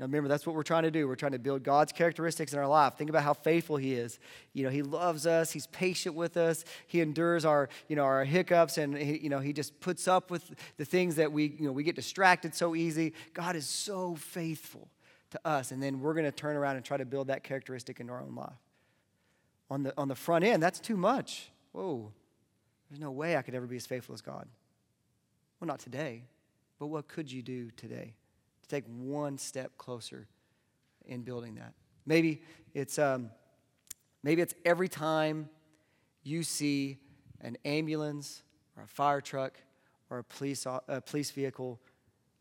Now 0.02 0.06
remember, 0.06 0.28
that's 0.28 0.44
what 0.44 0.56
we're 0.56 0.64
trying 0.64 0.82
to 0.82 0.90
do. 0.90 1.06
We're 1.06 1.14
trying 1.14 1.30
to 1.30 1.38
build 1.38 1.62
God's 1.62 1.92
characteristics 1.92 2.52
in 2.52 2.58
our 2.58 2.66
life. 2.66 2.94
Think 2.98 3.08
about 3.08 3.22
how 3.22 3.34
faithful 3.34 3.76
He 3.76 3.94
is. 3.94 4.18
You 4.52 4.64
know, 4.64 4.68
He 4.68 4.82
loves 4.82 5.28
us. 5.28 5.52
He's 5.52 5.68
patient 5.68 6.16
with 6.16 6.36
us. 6.36 6.64
He 6.88 7.00
endures 7.00 7.44
our, 7.44 7.68
you 7.86 7.94
know, 7.94 8.02
our 8.02 8.24
hiccups, 8.24 8.78
and 8.78 8.96
he, 8.96 9.18
you 9.18 9.28
know, 9.28 9.38
He 9.38 9.52
just 9.52 9.78
puts 9.78 10.08
up 10.08 10.28
with 10.28 10.56
the 10.76 10.84
things 10.84 11.14
that 11.14 11.30
we, 11.30 11.54
you 11.56 11.66
know, 11.66 11.70
we 11.70 11.84
get 11.84 11.94
distracted 11.94 12.52
so 12.52 12.74
easy. 12.74 13.12
God 13.32 13.54
is 13.54 13.64
so 13.64 14.16
faithful 14.16 14.88
to 15.30 15.40
us, 15.44 15.70
and 15.70 15.80
then 15.80 16.00
we're 16.00 16.14
going 16.14 16.24
to 16.24 16.32
turn 16.32 16.56
around 16.56 16.74
and 16.74 16.84
try 16.84 16.96
to 16.96 17.04
build 17.04 17.28
that 17.28 17.44
characteristic 17.44 18.00
in 18.00 18.10
our 18.10 18.20
own 18.20 18.34
life. 18.34 18.58
On 19.70 19.84
the 19.84 19.94
on 19.96 20.08
the 20.08 20.16
front 20.16 20.44
end, 20.44 20.60
that's 20.60 20.80
too 20.80 20.96
much. 20.96 21.52
Whoa, 21.70 22.10
there's 22.90 22.98
no 22.98 23.12
way 23.12 23.36
I 23.36 23.42
could 23.42 23.54
ever 23.54 23.66
be 23.66 23.76
as 23.76 23.86
faithful 23.86 24.16
as 24.16 24.20
God. 24.20 24.48
Well, 25.60 25.68
not 25.68 25.78
today, 25.78 26.24
but 26.80 26.88
what 26.88 27.06
could 27.06 27.30
you 27.30 27.40
do 27.40 27.70
today? 27.76 28.14
Take 28.76 28.84
one 28.86 29.38
step 29.38 29.76
closer 29.78 30.26
in 31.04 31.22
building 31.22 31.56
that. 31.56 31.74
Maybe 32.06 32.42
it's, 32.74 32.98
um, 32.98 33.30
maybe 34.22 34.42
it's 34.42 34.54
every 34.64 34.88
time 34.88 35.48
you 36.22 36.42
see 36.42 36.98
an 37.40 37.56
ambulance 37.64 38.42
or 38.76 38.84
a 38.84 38.88
fire 38.88 39.20
truck 39.20 39.58
or 40.10 40.18
a 40.18 40.24
police, 40.24 40.66
a 40.66 41.00
police 41.00 41.30
vehicle, 41.30 41.80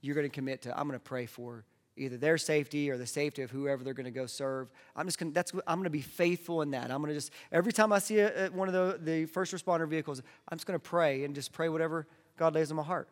you're 0.02 0.16
going 0.16 0.30
to 0.30 0.34
commit 0.34 0.62
to, 0.64 0.78
I'm 0.78 0.88
going 0.88 1.00
to 1.00 1.04
pray 1.04 1.26
for 1.26 1.66
either 1.98 2.18
their 2.18 2.38
safety 2.38 2.90
or 2.90 2.98
the 2.98 3.06
safety 3.06 3.42
of 3.42 3.52
whoever 3.52 3.84
they're 3.84 3.94
going 3.94 4.06
to 4.06 4.12
go 4.12 4.26
serve. 4.26 4.72
I'm 4.96 5.06
just 5.06 5.20
going 5.20 5.32
to, 5.32 5.34
that's, 5.34 5.52
I'm 5.68 5.78
going 5.78 5.84
to 5.84 5.90
be 5.90 6.02
faithful 6.02 6.62
in 6.62 6.72
that. 6.72 6.90
I'm 6.90 7.02
going 7.02 7.10
to 7.10 7.14
just, 7.14 7.32
every 7.52 7.74
time 7.74 7.92
I 7.92 8.00
see 8.00 8.20
a, 8.20 8.50
one 8.50 8.68
of 8.68 8.74
the, 8.74 9.00
the 9.02 9.26
first 9.26 9.54
responder 9.54 9.88
vehicles, 9.88 10.22
I'm 10.48 10.58
just 10.58 10.66
going 10.66 10.80
to 10.80 10.84
pray 10.84 11.24
and 11.24 11.36
just 11.36 11.52
pray 11.52 11.70
whatever 11.70 12.08
God 12.38 12.56
lays 12.56 12.72
on 12.72 12.78
my 12.78 12.84
heart. 12.84 13.10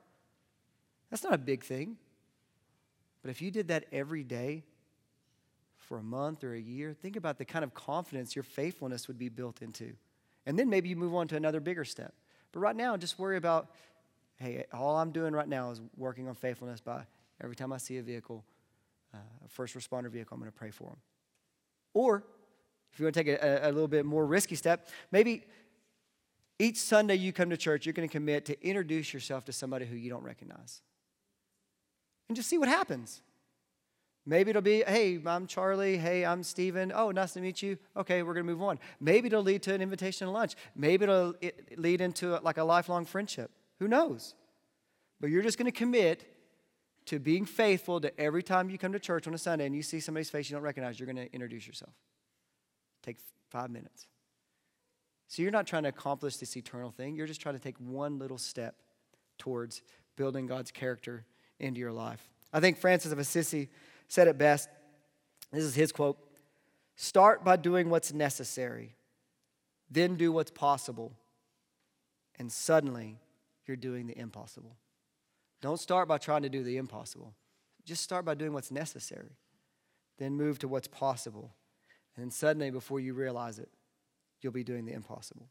That's 1.10 1.24
not 1.24 1.34
a 1.34 1.38
big 1.38 1.64
thing. 1.64 1.98
But 3.22 3.32
if 3.32 3.42
you 3.42 3.52
did 3.52 3.68
that 3.68 3.86
every 3.92 4.24
day 4.24 4.64
for 5.78 5.98
a 5.98 6.04
month 6.04 6.44
or 6.44 6.54
a 6.54 6.60
year, 6.60 6.94
think 6.94 7.16
about 7.16 7.38
the 7.38 7.46
kind 7.46 7.64
of 7.64 7.74
confidence 7.74 8.36
your 8.36 8.44
faithfulness 8.44 9.08
would 9.08 9.18
be 9.18 9.30
built 9.30 9.62
into. 9.62 9.94
And 10.46 10.58
then 10.58 10.70
maybe 10.70 10.90
you 10.90 10.96
move 10.96 11.16
on 11.16 11.28
to 11.30 11.36
another 11.36 11.60
bigger 11.60 11.84
step. 11.86 12.14
But 12.52 12.60
right 12.60 12.76
now, 12.76 12.98
just 12.98 13.20
worry 13.20 13.38
about 13.38 13.70
hey, 14.38 14.64
all 14.72 14.96
I'm 14.98 15.12
doing 15.12 15.34
right 15.34 15.48
now 15.48 15.72
is 15.72 15.82
working 15.98 16.28
on 16.30 16.36
faithfulness 16.36 16.80
by 16.80 17.04
every 17.44 17.56
time 17.56 17.74
I 17.74 17.78
see 17.78 17.98
a 17.98 18.02
vehicle, 18.02 18.46
uh, 19.14 19.18
a 19.46 19.50
first 19.50 19.76
responder 19.76 20.10
vehicle, 20.10 20.36
I'm 20.36 20.40
going 20.40 20.52
to 20.52 20.58
pray 20.58 20.72
for 20.72 20.86
them. 20.86 20.98
Or 21.94 22.24
if 22.94 23.00
you 23.00 23.06
want 23.06 23.16
to 23.16 23.24
take 23.24 23.42
a, 23.42 23.60
a 23.64 23.72
little 23.72 23.88
bit 23.88 24.06
more 24.06 24.26
risky 24.26 24.56
step, 24.56 24.88
maybe 25.12 25.44
each 26.58 26.78
Sunday 26.78 27.16
you 27.16 27.34
come 27.34 27.50
to 27.50 27.58
church, 27.58 27.86
you're 27.86 27.94
going 27.94 28.08
to 28.08 28.12
commit 28.12 28.46
to 28.46 28.66
introduce 28.66 29.14
yourself 29.14 29.46
to 29.46 29.54
somebody 29.54 29.86
who 29.86 29.96
you 29.96 30.10
don't 30.10 30.24
recognize 30.24 30.82
and 32.30 32.36
just 32.36 32.48
see 32.48 32.58
what 32.58 32.70
happens. 32.70 33.22
Maybe 34.26 34.52
it'll 34.52 34.62
be, 34.62 34.84
hey, 34.86 35.20
I'm 35.26 35.48
Charlie. 35.48 35.98
Hey, 35.98 36.24
I'm 36.24 36.44
Stephen. 36.44 36.92
Oh, 36.96 37.12
nice 37.12 37.34
to 37.34 37.42
meet 37.42 37.62
you. 37.62 37.78
Okay, 37.98 38.22
we're 38.22 38.34
going 38.34 38.46
to 38.46 38.52
move 38.52 38.62
on. 38.62 38.80
Maybe 39.00 39.28
it'll 39.28 39.42
lead 39.42 39.64
to 39.64 39.74
an 39.74 39.82
invitation 39.82 40.28
to 40.28 40.32
lunch. 40.32 40.56
Maybe 40.76 41.04
it'll 41.04 41.34
lead 41.76 42.00
into 42.00 42.38
like 42.40 42.58
a 42.58 42.64
lifelong 42.64 43.06
friendship. 43.06 43.52
Who 43.80 43.88
knows? 43.88 44.36
but 45.20 45.30
you're 45.30 45.42
just 45.42 45.58
going 45.58 45.72
to 45.72 45.78
commit 45.78 46.26
to 47.06 47.20
being 47.20 47.46
faithful 47.46 48.00
to 48.02 48.20
every 48.20 48.44
time 48.44 48.70
you 48.70 48.78
come 48.78 48.94
to 48.94 49.00
church 49.00 49.28
on 49.28 49.34
a 49.34 49.38
Sunday 49.38 49.66
and 49.66 49.76
you 49.76 49.82
see 49.82 50.00
somebody's 50.00 50.30
face 50.30 50.50
you 50.50 50.56
don't 50.56 50.64
recognize, 50.64 51.00
you're 51.00 51.12
going 51.12 51.28
to 51.28 51.32
introduce 51.34 51.68
yourself. 51.68 51.94
Take 53.04 53.18
five 53.50 53.70
minutes. 53.70 54.08
So 55.28 55.42
you're 55.42 55.52
not 55.52 55.68
trying 55.68 55.84
to 55.84 55.90
accomplish 55.90 56.38
this 56.38 56.56
eternal 56.56 56.92
thing, 56.92 57.16
you're 57.16 57.28
just 57.28 57.42
trying 57.42 57.56
to 57.56 57.62
take 57.62 57.78
one 57.78 58.18
little 58.20 58.38
step 58.38 58.76
towards 59.38 59.82
building 60.16 60.48
God's 60.48 60.72
character 60.72 61.26
into 61.60 61.80
your 61.80 61.92
life. 61.92 62.30
I 62.52 62.60
think 62.60 62.78
Francis 62.78 63.12
of 63.12 63.20
Assisi 63.20 63.70
said 64.08 64.28
it 64.28 64.38
best. 64.38 64.70
This 65.52 65.64
is 65.64 65.76
his 65.76 65.92
quote 65.92 66.18
Start 66.96 67.44
by 67.44 67.56
doing 67.56 67.90
what's 67.90 68.12
necessary, 68.12 68.96
then 69.90 70.16
do 70.16 70.32
what's 70.32 70.52
possible, 70.52 71.14
and 72.38 72.52
suddenly 72.52 73.20
you're 73.66 73.78
doing 73.78 74.08
the 74.08 74.18
impossible. 74.18 74.76
Don't 75.62 75.80
start 75.80 76.08
by 76.08 76.18
trying 76.18 76.44
to 76.44 76.50
do 76.50 76.64
the 76.64 76.78
impossible. 76.78 77.34
Just 77.86 78.04
start 78.04 78.26
by 78.26 78.34
doing 78.34 78.54
what's 78.54 78.72
necessary. 78.72 79.38
Then 80.18 80.36
move 80.36 80.60
to 80.60 80.68
what's 80.68 80.88
possible. 80.88 81.54
And 82.16 82.26
then 82.26 82.32
suddenly, 82.32 82.72
before 82.72 83.00
you 83.00 83.14
realize 83.14 83.60
it, 83.60 83.70
you'll 84.42 84.54
be 84.54 84.64
doing 84.64 84.86
the 84.86 84.94
impossible. 84.94 85.48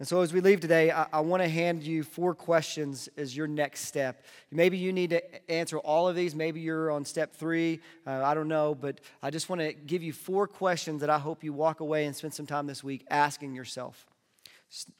And 0.00 0.08
so, 0.08 0.22
as 0.22 0.32
we 0.32 0.40
leave 0.40 0.60
today, 0.60 0.90
I, 0.90 1.06
I 1.12 1.20
want 1.20 1.42
to 1.42 1.48
hand 1.48 1.82
you 1.82 2.02
four 2.02 2.34
questions 2.34 3.10
as 3.18 3.36
your 3.36 3.46
next 3.46 3.82
step. 3.82 4.24
Maybe 4.50 4.78
you 4.78 4.94
need 4.94 5.10
to 5.10 5.50
answer 5.50 5.76
all 5.76 6.08
of 6.08 6.16
these. 6.16 6.34
Maybe 6.34 6.58
you're 6.60 6.90
on 6.90 7.04
step 7.04 7.34
three. 7.36 7.80
Uh, 8.06 8.24
I 8.24 8.32
don't 8.32 8.48
know. 8.48 8.74
But 8.74 9.02
I 9.22 9.28
just 9.28 9.50
want 9.50 9.60
to 9.60 9.74
give 9.74 10.02
you 10.02 10.14
four 10.14 10.46
questions 10.46 11.02
that 11.02 11.10
I 11.10 11.18
hope 11.18 11.44
you 11.44 11.52
walk 11.52 11.80
away 11.80 12.06
and 12.06 12.16
spend 12.16 12.32
some 12.32 12.46
time 12.46 12.66
this 12.66 12.82
week 12.82 13.04
asking 13.10 13.54
yourself. 13.54 14.06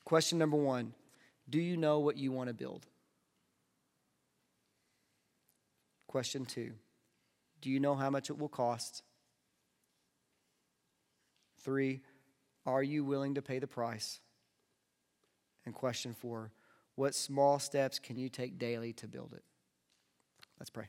Question 0.04 0.36
number 0.36 0.58
one 0.58 0.92
Do 1.48 1.58
you 1.58 1.78
know 1.78 2.00
what 2.00 2.18
you 2.18 2.30
want 2.30 2.48
to 2.48 2.54
build? 2.54 2.84
Question 6.08 6.44
two 6.44 6.72
Do 7.62 7.70
you 7.70 7.80
know 7.80 7.94
how 7.94 8.10
much 8.10 8.28
it 8.28 8.38
will 8.38 8.50
cost? 8.50 9.02
Three, 11.62 12.02
are 12.66 12.82
you 12.82 13.02
willing 13.02 13.36
to 13.36 13.42
pay 13.42 13.60
the 13.60 13.66
price? 13.66 14.20
And 15.66 15.74
question 15.74 16.14
four, 16.14 16.52
what 16.94 17.14
small 17.14 17.58
steps 17.58 17.98
can 17.98 18.16
you 18.16 18.28
take 18.28 18.58
daily 18.58 18.92
to 18.94 19.08
build 19.08 19.32
it? 19.32 19.44
Let's 20.58 20.70
pray. 20.70 20.88